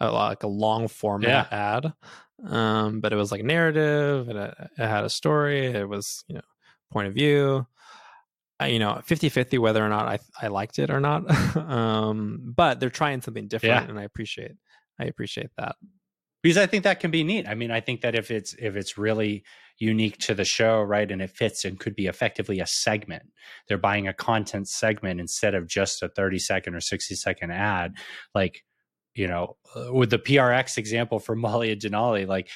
a, 0.00 0.10
like 0.10 0.42
a 0.42 0.48
long 0.48 0.88
format 0.88 1.48
yeah. 1.50 1.76
ad. 1.76 1.92
Um, 2.44 3.00
but 3.00 3.12
it 3.12 3.16
was 3.16 3.30
like 3.30 3.44
narrative 3.44 4.28
and 4.28 4.38
it, 4.38 4.54
it, 4.78 4.86
had 4.86 5.04
a 5.04 5.10
story. 5.10 5.66
It 5.66 5.88
was, 5.88 6.24
you 6.26 6.36
know, 6.36 6.40
point 6.90 7.08
of 7.08 7.14
view. 7.14 7.66
I, 8.58 8.68
you 8.68 8.78
know, 8.78 9.00
50 9.04 9.28
50 9.28 9.58
whether 9.58 9.84
or 9.84 9.88
not 9.88 10.06
I, 10.06 10.18
I 10.40 10.48
liked 10.48 10.78
it 10.78 10.90
or 10.90 11.00
not. 11.00 11.56
um, 11.56 12.52
but 12.56 12.80
they're 12.80 12.90
trying 12.90 13.20
something 13.20 13.48
different 13.48 13.84
yeah. 13.84 13.90
and 13.90 13.98
I 13.98 14.04
appreciate, 14.04 14.52
I 14.98 15.04
appreciate 15.04 15.50
that 15.58 15.76
because 16.42 16.56
I 16.56 16.66
think 16.66 16.84
that 16.84 17.00
can 17.00 17.10
be 17.10 17.24
neat. 17.24 17.46
I 17.46 17.54
mean, 17.54 17.70
I 17.70 17.80
think 17.80 18.00
that 18.02 18.14
if 18.14 18.30
it's 18.30 18.54
if 18.54 18.76
it's 18.76 18.96
really 18.96 19.44
unique 19.80 20.18
to 20.18 20.34
the 20.34 20.44
show, 20.44 20.82
right, 20.82 21.10
and 21.10 21.20
it 21.20 21.30
fits 21.30 21.64
and 21.64 21.80
could 21.80 21.96
be 21.96 22.06
effectively 22.06 22.60
a 22.60 22.66
segment, 22.66 23.24
they're 23.66 23.78
buying 23.78 24.06
a 24.06 24.12
content 24.12 24.68
segment 24.68 25.18
instead 25.18 25.54
of 25.54 25.66
just 25.66 26.02
a 26.02 26.08
thirty 26.08 26.38
second 26.38 26.74
or 26.74 26.80
sixty 26.80 27.16
second 27.16 27.50
ad. 27.50 27.94
Like, 28.34 28.62
you 29.14 29.26
know, 29.26 29.56
uh, 29.74 29.92
with 29.92 30.10
the 30.10 30.18
PRX 30.18 30.78
example 30.78 31.18
for 31.18 31.34
Molly 31.36 31.72
and 31.72 31.80
Denali, 31.80 32.26
like 32.28 32.48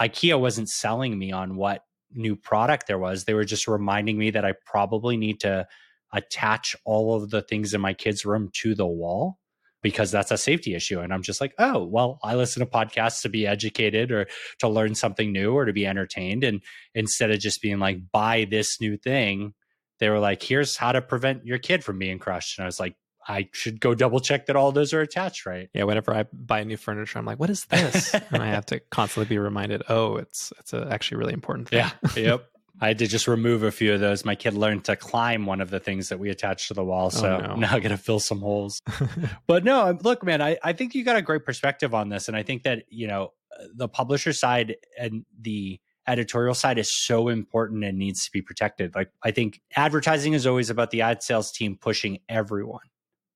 IKEA 0.00 0.38
wasn't 0.38 0.68
selling 0.68 1.18
me 1.18 1.32
on 1.32 1.56
what 1.56 1.82
new 2.12 2.36
product 2.36 2.86
there 2.86 2.98
was. 2.98 3.24
They 3.24 3.34
were 3.34 3.44
just 3.44 3.66
reminding 3.66 4.18
me 4.18 4.30
that 4.30 4.44
I 4.44 4.54
probably 4.66 5.16
need 5.16 5.40
to 5.40 5.66
attach 6.12 6.76
all 6.84 7.14
of 7.14 7.30
the 7.30 7.40
things 7.40 7.72
in 7.72 7.80
my 7.80 7.94
kids' 7.94 8.24
room 8.24 8.50
to 8.52 8.74
the 8.74 8.86
wall 8.86 9.39
because 9.82 10.10
that's 10.10 10.30
a 10.30 10.38
safety 10.38 10.74
issue. 10.74 11.00
And 11.00 11.12
I'm 11.12 11.22
just 11.22 11.40
like, 11.40 11.54
oh, 11.58 11.84
well, 11.84 12.18
I 12.22 12.34
listen 12.34 12.60
to 12.60 12.66
podcasts 12.66 13.22
to 13.22 13.28
be 13.28 13.46
educated 13.46 14.10
or 14.10 14.26
to 14.58 14.68
learn 14.68 14.94
something 14.94 15.32
new 15.32 15.52
or 15.52 15.64
to 15.64 15.72
be 15.72 15.86
entertained. 15.86 16.44
And 16.44 16.62
instead 16.94 17.30
of 17.30 17.38
just 17.38 17.62
being 17.62 17.78
like, 17.78 17.98
buy 18.12 18.46
this 18.50 18.80
new 18.80 18.96
thing, 18.96 19.54
they 19.98 20.08
were 20.08 20.18
like, 20.18 20.42
here's 20.42 20.76
how 20.76 20.92
to 20.92 21.02
prevent 21.02 21.46
your 21.46 21.58
kid 21.58 21.84
from 21.84 21.98
being 21.98 22.18
crushed. 22.18 22.58
And 22.58 22.64
I 22.64 22.66
was 22.66 22.80
like, 22.80 22.96
I 23.28 23.48
should 23.52 23.80
go 23.80 23.94
double 23.94 24.20
check 24.20 24.46
that 24.46 24.56
all 24.56 24.72
those 24.72 24.92
are 24.92 25.00
attached 25.00 25.46
right. 25.46 25.68
Yeah, 25.74 25.84
whenever 25.84 26.14
I 26.14 26.24
buy 26.32 26.64
new 26.64 26.76
furniture, 26.76 27.18
I'm 27.18 27.26
like, 27.26 27.38
"What 27.38 27.50
is 27.50 27.66
this?" 27.66 28.14
and 28.30 28.42
I 28.42 28.46
have 28.46 28.66
to 28.66 28.80
constantly 28.90 29.28
be 29.28 29.38
reminded, 29.38 29.82
"Oh, 29.88 30.16
it's 30.16 30.52
it's 30.58 30.72
a 30.72 30.88
actually 30.90 31.18
really 31.18 31.34
important 31.34 31.68
thing." 31.68 31.80
Yeah. 31.80 31.90
Yep. 32.16 32.46
I 32.80 32.88
had 32.88 32.98
to 32.98 33.06
just 33.06 33.28
remove 33.28 33.62
a 33.62 33.70
few 33.70 33.94
of 33.94 34.00
those. 34.00 34.24
My 34.24 34.34
kid 34.34 34.54
learned 34.54 34.84
to 34.84 34.96
climb 34.96 35.46
one 35.46 35.60
of 35.60 35.70
the 35.70 35.80
things 35.80 36.08
that 36.08 36.18
we 36.18 36.30
attached 36.30 36.68
to 36.68 36.74
the 36.74 36.84
wall. 36.84 37.06
Oh, 37.06 37.10
so 37.10 37.40
oh, 37.42 37.46
no. 37.46 37.54
now 37.56 37.74
I 37.74 37.80
got 37.80 37.90
to 37.90 37.96
fill 37.96 38.20
some 38.20 38.40
holes. 38.40 38.80
but 39.46 39.64
no, 39.64 39.96
look, 40.02 40.24
man, 40.24 40.40
I, 40.40 40.58
I 40.62 40.72
think 40.72 40.94
you 40.94 41.04
got 41.04 41.16
a 41.16 41.22
great 41.22 41.44
perspective 41.44 41.94
on 41.94 42.08
this. 42.08 42.28
And 42.28 42.36
I 42.36 42.42
think 42.42 42.62
that, 42.64 42.84
you 42.88 43.06
know, 43.06 43.32
uh, 43.58 43.64
the 43.74 43.88
publisher 43.88 44.32
side 44.32 44.76
and 44.98 45.24
the 45.40 45.80
editorial 46.06 46.54
side 46.54 46.78
is 46.78 46.92
so 46.92 47.28
important 47.28 47.84
and 47.84 47.98
needs 47.98 48.24
to 48.24 48.30
be 48.32 48.42
protected. 48.42 48.94
Like, 48.94 49.10
I 49.22 49.30
think 49.30 49.60
advertising 49.76 50.32
is 50.32 50.46
always 50.46 50.70
about 50.70 50.90
the 50.90 51.02
ad 51.02 51.22
sales 51.22 51.52
team 51.52 51.76
pushing 51.80 52.18
everyone. 52.28 52.80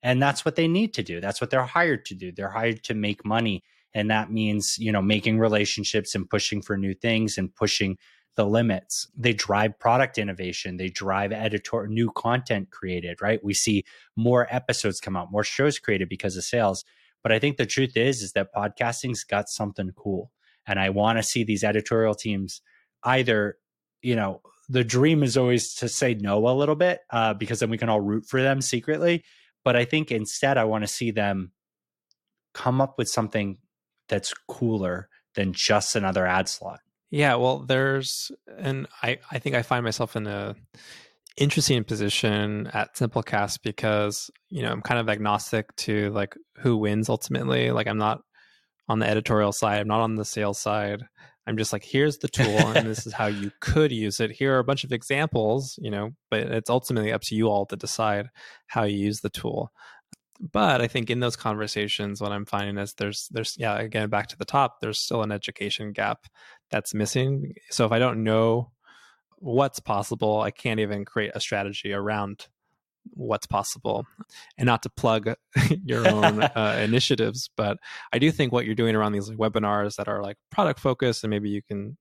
And 0.02 0.20
that's 0.20 0.44
what 0.44 0.56
they 0.56 0.68
need 0.68 0.92
to 0.94 1.02
do. 1.02 1.20
That's 1.20 1.40
what 1.40 1.50
they're 1.50 1.62
hired 1.62 2.04
to 2.06 2.14
do. 2.14 2.30
They're 2.30 2.50
hired 2.50 2.84
to 2.84 2.94
make 2.94 3.24
money. 3.24 3.62
And 3.94 4.10
that 4.10 4.30
means, 4.30 4.76
you 4.78 4.92
know, 4.92 5.00
making 5.00 5.38
relationships 5.38 6.14
and 6.14 6.28
pushing 6.28 6.60
for 6.60 6.76
new 6.76 6.94
things 6.94 7.38
and 7.38 7.54
pushing 7.54 7.96
the 8.36 8.46
limits. 8.46 9.08
They 9.16 9.32
drive 9.32 9.78
product 9.78 10.18
innovation. 10.18 10.76
They 10.76 10.88
drive 10.88 11.32
editor 11.32 11.86
new 11.86 12.10
content 12.10 12.70
created, 12.70 13.22
right? 13.22 13.42
We 13.44 13.54
see 13.54 13.84
more 14.16 14.46
episodes 14.50 15.00
come 15.00 15.16
out, 15.16 15.32
more 15.32 15.44
shows 15.44 15.78
created 15.78 16.08
because 16.08 16.36
of 16.36 16.44
sales. 16.44 16.84
But 17.22 17.32
I 17.32 17.38
think 17.38 17.56
the 17.56 17.66
truth 17.66 17.96
is, 17.96 18.22
is 18.22 18.32
that 18.32 18.54
podcasting's 18.54 19.24
got 19.24 19.48
something 19.48 19.90
cool. 19.96 20.30
And 20.66 20.78
I 20.78 20.90
want 20.90 21.18
to 21.18 21.22
see 21.22 21.44
these 21.44 21.64
editorial 21.64 22.14
teams 22.14 22.60
either, 23.02 23.56
you 24.02 24.16
know, 24.16 24.40
the 24.68 24.84
dream 24.84 25.22
is 25.22 25.36
always 25.36 25.74
to 25.74 25.88
say 25.88 26.14
no 26.14 26.48
a 26.48 26.54
little 26.54 26.74
bit 26.74 27.00
uh, 27.10 27.34
because 27.34 27.60
then 27.60 27.70
we 27.70 27.78
can 27.78 27.88
all 27.88 28.00
root 28.00 28.24
for 28.26 28.42
them 28.42 28.60
secretly. 28.60 29.22
But 29.62 29.76
I 29.76 29.84
think 29.84 30.10
instead, 30.10 30.58
I 30.58 30.64
want 30.64 30.82
to 30.82 30.88
see 30.88 31.10
them 31.10 31.52
come 32.52 32.80
up 32.80 32.96
with 32.98 33.08
something 33.08 33.58
that's 34.08 34.32
cooler 34.48 35.08
than 35.34 35.52
just 35.52 35.96
another 35.96 36.26
ad 36.26 36.48
slot. 36.48 36.80
Yeah, 37.14 37.36
well, 37.36 37.60
there's, 37.60 38.32
and 38.58 38.88
I, 39.00 39.18
I 39.30 39.38
think 39.38 39.54
I 39.54 39.62
find 39.62 39.84
myself 39.84 40.16
in 40.16 40.26
a 40.26 40.56
interesting 41.36 41.84
position 41.84 42.66
at 42.74 42.96
Simplecast 42.96 43.60
because 43.62 44.32
you 44.50 44.62
know 44.62 44.72
I'm 44.72 44.82
kind 44.82 44.98
of 44.98 45.08
agnostic 45.08 45.74
to 45.76 46.10
like 46.10 46.34
who 46.56 46.76
wins 46.76 47.08
ultimately. 47.08 47.70
Like 47.70 47.86
I'm 47.86 47.98
not 47.98 48.22
on 48.88 48.98
the 48.98 49.08
editorial 49.08 49.52
side, 49.52 49.80
I'm 49.80 49.86
not 49.86 50.00
on 50.00 50.16
the 50.16 50.24
sales 50.24 50.58
side. 50.58 51.04
I'm 51.46 51.56
just 51.56 51.72
like, 51.72 51.84
here's 51.84 52.18
the 52.18 52.26
tool, 52.26 52.46
and 52.74 52.88
this 52.88 53.06
is 53.06 53.12
how 53.12 53.26
you 53.26 53.52
could 53.60 53.92
use 53.92 54.18
it. 54.18 54.32
Here 54.32 54.56
are 54.56 54.58
a 54.58 54.64
bunch 54.64 54.82
of 54.82 54.90
examples, 54.90 55.78
you 55.80 55.92
know, 55.92 56.10
but 56.32 56.40
it's 56.40 56.70
ultimately 56.70 57.12
up 57.12 57.22
to 57.26 57.36
you 57.36 57.46
all 57.46 57.64
to 57.66 57.76
decide 57.76 58.26
how 58.66 58.82
you 58.82 58.96
use 58.98 59.20
the 59.20 59.30
tool 59.30 59.70
but 60.40 60.80
I 60.80 60.88
think 60.88 61.10
in 61.10 61.20
those 61.20 61.36
conversations, 61.36 62.20
what 62.20 62.32
I'm 62.32 62.44
finding 62.44 62.78
is 62.78 62.94
there's 62.94 63.28
there's 63.30 63.56
yeah 63.58 63.78
again 63.78 64.08
back 64.08 64.28
to 64.28 64.38
the 64.38 64.44
top, 64.44 64.80
there's 64.80 65.00
still 65.00 65.22
an 65.22 65.32
education 65.32 65.92
gap 65.92 66.26
that's 66.70 66.94
missing. 66.94 67.54
So 67.70 67.84
if 67.84 67.92
I 67.92 67.98
don't 67.98 68.24
know 68.24 68.72
what's 69.36 69.80
possible, 69.80 70.40
I 70.40 70.50
can't 70.50 70.80
even 70.80 71.04
create 71.04 71.32
a 71.34 71.40
strategy 71.40 71.92
around 71.92 72.48
what's 73.10 73.46
possible 73.46 74.06
and 74.56 74.66
not 74.66 74.82
to 74.82 74.90
plug 74.90 75.34
your 75.84 76.08
own 76.08 76.42
uh, 76.56 76.80
initiatives 76.82 77.50
but 77.54 77.76
i 78.14 78.18
do 78.18 78.30
think 78.30 78.50
what 78.50 78.64
you're 78.64 78.74
doing 78.74 78.96
around 78.96 79.12
these 79.12 79.30
webinars 79.30 79.96
that 79.96 80.08
are 80.08 80.22
like 80.22 80.36
product 80.50 80.80
focused 80.80 81.22
and 81.22 81.30
maybe 81.30 81.50
you 81.50 81.60
can 81.62 81.96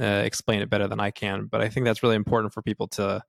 uh, 0.00 0.04
explain 0.04 0.62
it 0.62 0.70
better 0.70 0.86
than 0.86 1.00
i 1.00 1.10
can 1.10 1.46
but 1.46 1.60
i 1.60 1.68
think 1.68 1.84
that's 1.84 2.02
really 2.02 2.14
important 2.14 2.52
for 2.52 2.62
people 2.62 2.86
to 2.86 3.20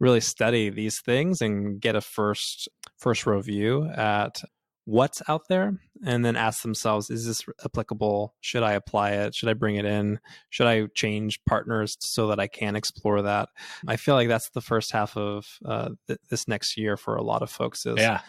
really 0.00 0.20
study 0.20 0.70
these 0.70 1.00
things 1.00 1.40
and 1.40 1.80
get 1.80 1.94
a 1.94 2.00
first 2.00 2.68
first 2.98 3.26
row 3.26 3.40
view 3.40 3.84
at 3.84 4.42
what's 4.86 5.22
out 5.28 5.42
there 5.48 5.78
and 6.04 6.24
then 6.24 6.36
ask 6.36 6.62
themselves 6.62 7.10
is 7.10 7.26
this 7.26 7.44
applicable? 7.64 8.34
Should 8.40 8.62
i 8.62 8.72
apply 8.72 9.12
it? 9.12 9.34
Should 9.34 9.48
i 9.48 9.54
bring 9.54 9.76
it 9.76 9.84
in? 9.84 10.18
Should 10.48 10.66
i 10.66 10.86
change 10.94 11.38
partners 11.44 11.96
so 12.00 12.28
that 12.28 12.40
i 12.40 12.48
can 12.48 12.74
explore 12.74 13.22
that? 13.22 13.50
I 13.86 13.96
feel 13.96 14.14
like 14.14 14.28
that's 14.28 14.50
the 14.50 14.60
first 14.60 14.90
half 14.90 15.16
of 15.16 15.46
uh, 15.64 15.90
th- 16.06 16.18
this 16.28 16.48
next 16.48 16.76
year 16.76 16.96
for 16.96 17.16
a 17.16 17.22
lot 17.22 17.42
of 17.42 17.50
folks 17.50 17.86
is 17.86 17.98
yeah. 17.98 18.20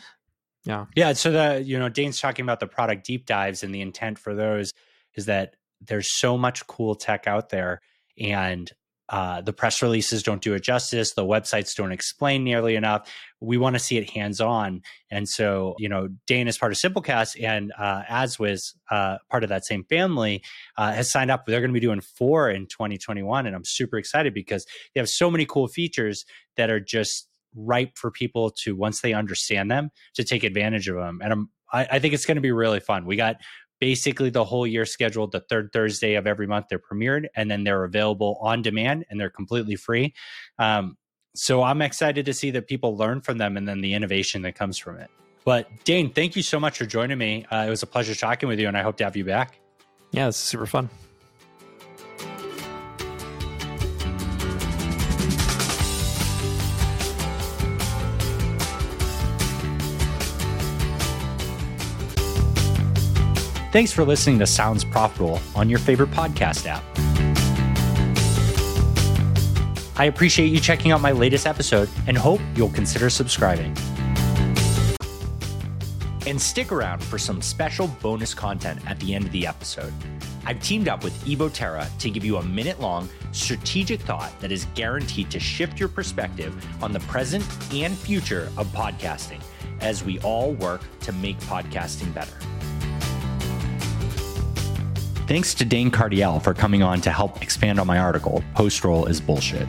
Yeah. 0.65 0.85
Yeah 0.95 1.13
so 1.13 1.31
the 1.31 1.63
you 1.65 1.79
know 1.79 1.89
dane's 1.89 2.19
talking 2.19 2.43
about 2.43 2.59
the 2.59 2.67
product 2.67 3.05
deep 3.05 3.25
dives 3.25 3.63
and 3.63 3.73
the 3.73 3.81
intent 3.81 4.19
for 4.19 4.35
those 4.35 4.73
is 5.15 5.25
that 5.25 5.55
there's 5.79 6.19
so 6.19 6.37
much 6.37 6.67
cool 6.67 6.95
tech 6.95 7.25
out 7.25 7.49
there 7.49 7.81
and 8.19 8.71
uh, 9.11 9.41
the 9.41 9.51
press 9.51 9.81
releases 9.81 10.23
don't 10.23 10.41
do 10.41 10.53
it 10.53 10.63
justice. 10.63 11.13
The 11.13 11.25
websites 11.25 11.75
don't 11.75 11.91
explain 11.91 12.45
nearly 12.45 12.75
enough. 12.75 13.11
We 13.41 13.57
want 13.57 13.75
to 13.75 13.79
see 13.79 13.97
it 13.97 14.09
hands 14.09 14.39
on. 14.39 14.81
And 15.11 15.27
so, 15.27 15.75
you 15.77 15.89
know, 15.89 16.07
Dane 16.27 16.47
is 16.47 16.57
part 16.57 16.71
of 16.71 16.77
Simplecast 16.77 17.35
and 17.43 17.73
uh, 17.77 18.03
AdsWizz, 18.09 18.73
uh, 18.89 19.17
part 19.29 19.43
of 19.43 19.49
that 19.49 19.65
same 19.65 19.83
family, 19.83 20.41
uh, 20.77 20.93
has 20.93 21.11
signed 21.11 21.29
up. 21.29 21.45
They're 21.45 21.59
going 21.59 21.71
to 21.71 21.73
be 21.73 21.85
doing 21.85 21.99
four 21.99 22.49
in 22.49 22.67
2021. 22.67 23.45
And 23.45 23.55
I'm 23.55 23.65
super 23.65 23.97
excited 23.97 24.33
because 24.33 24.65
they 24.95 25.01
have 25.01 25.09
so 25.09 25.29
many 25.29 25.45
cool 25.45 25.67
features 25.67 26.23
that 26.55 26.69
are 26.69 26.79
just 26.79 27.27
ripe 27.53 27.97
for 27.97 28.11
people 28.11 28.49
to, 28.63 28.77
once 28.77 29.01
they 29.01 29.11
understand 29.11 29.69
them, 29.69 29.89
to 30.13 30.23
take 30.23 30.45
advantage 30.45 30.87
of 30.87 30.95
them. 30.95 31.19
And 31.21 31.33
I'm, 31.33 31.49
I, 31.73 31.87
I 31.91 31.99
think 31.99 32.13
it's 32.13 32.25
going 32.25 32.35
to 32.35 32.41
be 32.41 32.51
really 32.51 32.79
fun. 32.79 33.05
We 33.05 33.15
got 33.17 33.37
basically 33.81 34.29
the 34.29 34.45
whole 34.45 34.65
year 34.65 34.85
scheduled 34.85 35.33
the 35.33 35.41
third 35.41 35.71
Thursday 35.73 36.13
of 36.13 36.25
every 36.25 36.47
month. 36.47 36.67
They're 36.69 36.79
premiered 36.79 37.25
and 37.35 37.51
then 37.51 37.65
they're 37.65 37.83
available 37.83 38.37
on 38.39 38.61
demand 38.61 39.05
and 39.09 39.19
they're 39.19 39.31
completely 39.31 39.75
free. 39.75 40.13
Um, 40.57 40.95
so 41.35 41.63
I'm 41.63 41.81
excited 41.81 42.25
to 42.27 42.33
see 42.33 42.51
that 42.51 42.67
people 42.67 42.95
learn 42.95 43.21
from 43.21 43.37
them 43.37 43.57
and 43.57 43.67
then 43.67 43.81
the 43.81 43.93
innovation 43.93 44.43
that 44.43 44.55
comes 44.55 44.77
from 44.77 44.97
it. 44.97 45.09
But 45.43 45.67
Dane, 45.83 46.13
thank 46.13 46.35
you 46.35 46.43
so 46.43 46.59
much 46.59 46.77
for 46.77 46.85
joining 46.85 47.17
me. 47.17 47.45
Uh, 47.51 47.65
it 47.67 47.69
was 47.69 47.81
a 47.81 47.87
pleasure 47.87 48.13
talking 48.13 48.47
with 48.47 48.59
you, 48.59 48.67
and 48.67 48.77
I 48.77 48.83
hope 48.83 48.97
to 48.97 49.03
have 49.03 49.17
you 49.17 49.25
back. 49.25 49.59
Yeah, 50.11 50.27
this 50.27 50.35
is 50.35 50.43
super 50.43 50.67
fun. 50.67 50.89
Thanks 63.71 63.93
for 63.93 64.03
listening 64.03 64.37
to 64.39 64.47
Sounds 64.47 64.83
Profitable 64.83 65.39
on 65.55 65.69
your 65.69 65.79
favorite 65.79 66.11
podcast 66.11 66.67
app. 66.67 66.83
I 69.97 70.05
appreciate 70.05 70.47
you 70.47 70.59
checking 70.59 70.91
out 70.91 70.99
my 70.99 71.13
latest 71.13 71.47
episode 71.47 71.87
and 72.05 72.17
hope 72.17 72.41
you'll 72.53 72.71
consider 72.71 73.09
subscribing. 73.09 73.73
And 76.27 76.41
stick 76.41 76.73
around 76.73 77.01
for 77.01 77.17
some 77.17 77.41
special 77.41 77.87
bonus 78.01 78.33
content 78.33 78.81
at 78.89 78.99
the 78.99 79.15
end 79.15 79.27
of 79.27 79.31
the 79.31 79.47
episode. 79.47 79.93
I've 80.45 80.61
teamed 80.61 80.89
up 80.89 81.01
with 81.01 81.13
Evo 81.23 81.51
Terra 81.51 81.87
to 81.99 82.09
give 82.09 82.25
you 82.25 82.37
a 82.37 82.43
minute 82.43 82.81
long 82.81 83.07
strategic 83.31 84.01
thought 84.01 84.37
that 84.41 84.51
is 84.51 84.65
guaranteed 84.75 85.31
to 85.31 85.39
shift 85.39 85.79
your 85.79 85.87
perspective 85.87 86.53
on 86.83 86.91
the 86.91 86.99
present 87.01 87.45
and 87.73 87.97
future 87.97 88.51
of 88.57 88.67
podcasting 88.73 89.41
as 89.79 90.03
we 90.03 90.19
all 90.19 90.51
work 90.51 90.81
to 91.01 91.13
make 91.13 91.39
podcasting 91.41 92.13
better. 92.13 92.35
Thanks 95.31 95.53
to 95.53 95.63
Dane 95.63 95.89
Cardiel 95.89 96.43
for 96.43 96.53
coming 96.53 96.83
on 96.83 96.99
to 96.99 97.09
help 97.09 97.41
expand 97.41 97.79
on 97.79 97.87
my 97.87 97.99
article, 97.99 98.43
Post 98.53 98.83
Roll 98.83 99.05
is 99.05 99.21
Bullshit. 99.21 99.65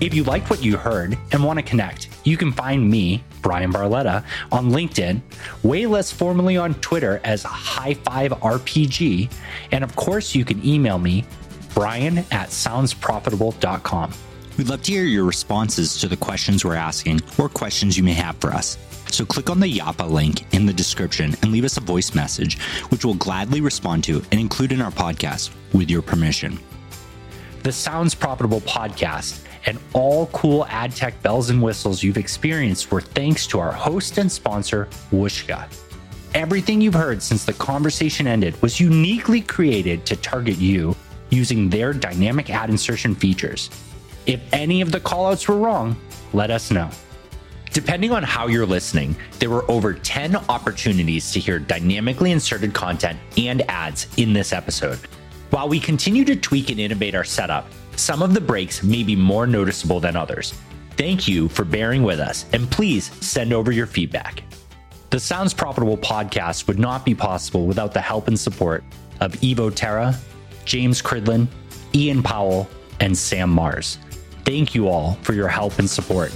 If 0.00 0.14
you 0.14 0.22
liked 0.22 0.48
what 0.48 0.62
you 0.62 0.76
heard 0.76 1.18
and 1.32 1.42
want 1.42 1.58
to 1.58 1.64
connect, 1.64 2.08
you 2.22 2.36
can 2.36 2.52
find 2.52 2.88
me, 2.88 3.24
Bryan 3.42 3.72
Barletta, 3.72 4.22
on 4.52 4.70
LinkedIn, 4.70 5.20
way 5.64 5.86
less 5.86 6.12
formally 6.12 6.56
on 6.56 6.74
Twitter 6.74 7.20
as 7.24 7.42
High 7.42 7.94
Five 7.94 8.30
RPG, 8.30 9.28
and 9.72 9.82
of 9.82 9.96
course, 9.96 10.36
you 10.36 10.44
can 10.44 10.64
email 10.64 10.98
me, 11.00 11.24
bryan 11.74 12.18
at 12.18 12.50
soundsprofitable.com. 12.50 14.12
We'd 14.56 14.68
love 14.68 14.82
to 14.82 14.92
hear 14.92 15.02
your 15.02 15.24
responses 15.24 16.00
to 16.00 16.06
the 16.06 16.16
questions 16.16 16.64
we're 16.64 16.76
asking 16.76 17.22
or 17.38 17.48
questions 17.48 17.96
you 17.96 18.04
may 18.04 18.14
have 18.14 18.36
for 18.36 18.52
us. 18.52 18.78
So 19.10 19.24
click 19.24 19.48
on 19.50 19.60
the 19.60 19.78
Yappa 19.78 20.08
link 20.08 20.52
in 20.54 20.66
the 20.66 20.72
description 20.72 21.34
and 21.42 21.52
leave 21.52 21.64
us 21.64 21.76
a 21.76 21.80
voice 21.80 22.14
message, 22.14 22.60
which 22.90 23.04
we'll 23.04 23.14
gladly 23.14 23.60
respond 23.60 24.04
to 24.04 24.22
and 24.30 24.40
include 24.40 24.72
in 24.72 24.82
our 24.82 24.90
podcast 24.90 25.50
with 25.72 25.90
your 25.90 26.02
permission. 26.02 26.58
The 27.62 27.72
Sounds 27.72 28.14
Profitable 28.14 28.60
podcast 28.60 29.42
and 29.66 29.78
all 29.92 30.26
cool 30.28 30.66
ad 30.66 30.92
tech 30.94 31.20
bells 31.22 31.50
and 31.50 31.62
whistles 31.62 32.02
you've 32.02 32.16
experienced 32.16 32.90
were 32.92 33.00
thanks 33.00 33.46
to 33.48 33.58
our 33.58 33.72
host 33.72 34.18
and 34.18 34.30
sponsor, 34.30 34.88
Whooshkaa. 35.10 35.66
Everything 36.34 36.80
you've 36.80 36.94
heard 36.94 37.22
since 37.22 37.44
the 37.44 37.54
conversation 37.54 38.26
ended 38.26 38.60
was 38.62 38.78
uniquely 38.78 39.40
created 39.40 40.04
to 40.06 40.16
target 40.16 40.58
you 40.58 40.94
using 41.30 41.68
their 41.68 41.92
dynamic 41.92 42.50
ad 42.50 42.70
insertion 42.70 43.14
features. 43.14 43.70
If 44.26 44.40
any 44.52 44.80
of 44.80 44.92
the 44.92 45.00
callouts 45.00 45.48
were 45.48 45.56
wrong, 45.56 45.96
let 46.32 46.50
us 46.50 46.70
know. 46.70 46.90
Depending 47.76 48.10
on 48.10 48.22
how 48.22 48.46
you're 48.46 48.64
listening, 48.64 49.14
there 49.38 49.50
were 49.50 49.70
over 49.70 49.92
10 49.92 50.34
opportunities 50.48 51.30
to 51.32 51.38
hear 51.38 51.58
dynamically 51.58 52.32
inserted 52.32 52.72
content 52.72 53.18
and 53.36 53.60
ads 53.70 54.06
in 54.16 54.32
this 54.32 54.54
episode. 54.54 54.98
While 55.50 55.68
we 55.68 55.78
continue 55.78 56.24
to 56.24 56.36
tweak 56.36 56.70
and 56.70 56.80
innovate 56.80 57.14
our 57.14 57.22
setup, 57.22 57.68
some 57.94 58.22
of 58.22 58.32
the 58.32 58.40
breaks 58.40 58.82
may 58.82 59.02
be 59.02 59.14
more 59.14 59.46
noticeable 59.46 60.00
than 60.00 60.16
others. 60.16 60.54
Thank 60.96 61.28
you 61.28 61.50
for 61.50 61.66
bearing 61.66 62.02
with 62.02 62.18
us, 62.18 62.46
and 62.54 62.70
please 62.70 63.10
send 63.22 63.52
over 63.52 63.70
your 63.70 63.86
feedback. 63.86 64.42
The 65.10 65.20
Sounds 65.20 65.52
Profitable 65.52 65.98
podcast 65.98 66.68
would 66.68 66.78
not 66.78 67.04
be 67.04 67.14
possible 67.14 67.66
without 67.66 67.92
the 67.92 68.00
help 68.00 68.26
and 68.26 68.40
support 68.40 68.84
of 69.20 69.32
Evo 69.42 69.70
Terra, 69.70 70.18
James 70.64 71.02
Cridland, 71.02 71.46
Ian 71.94 72.22
Powell, 72.22 72.70
and 73.00 73.14
Sam 73.14 73.50
Mars. 73.50 73.98
Thank 74.46 74.74
you 74.74 74.88
all 74.88 75.18
for 75.20 75.34
your 75.34 75.48
help 75.48 75.78
and 75.78 75.90
support. 75.90 76.32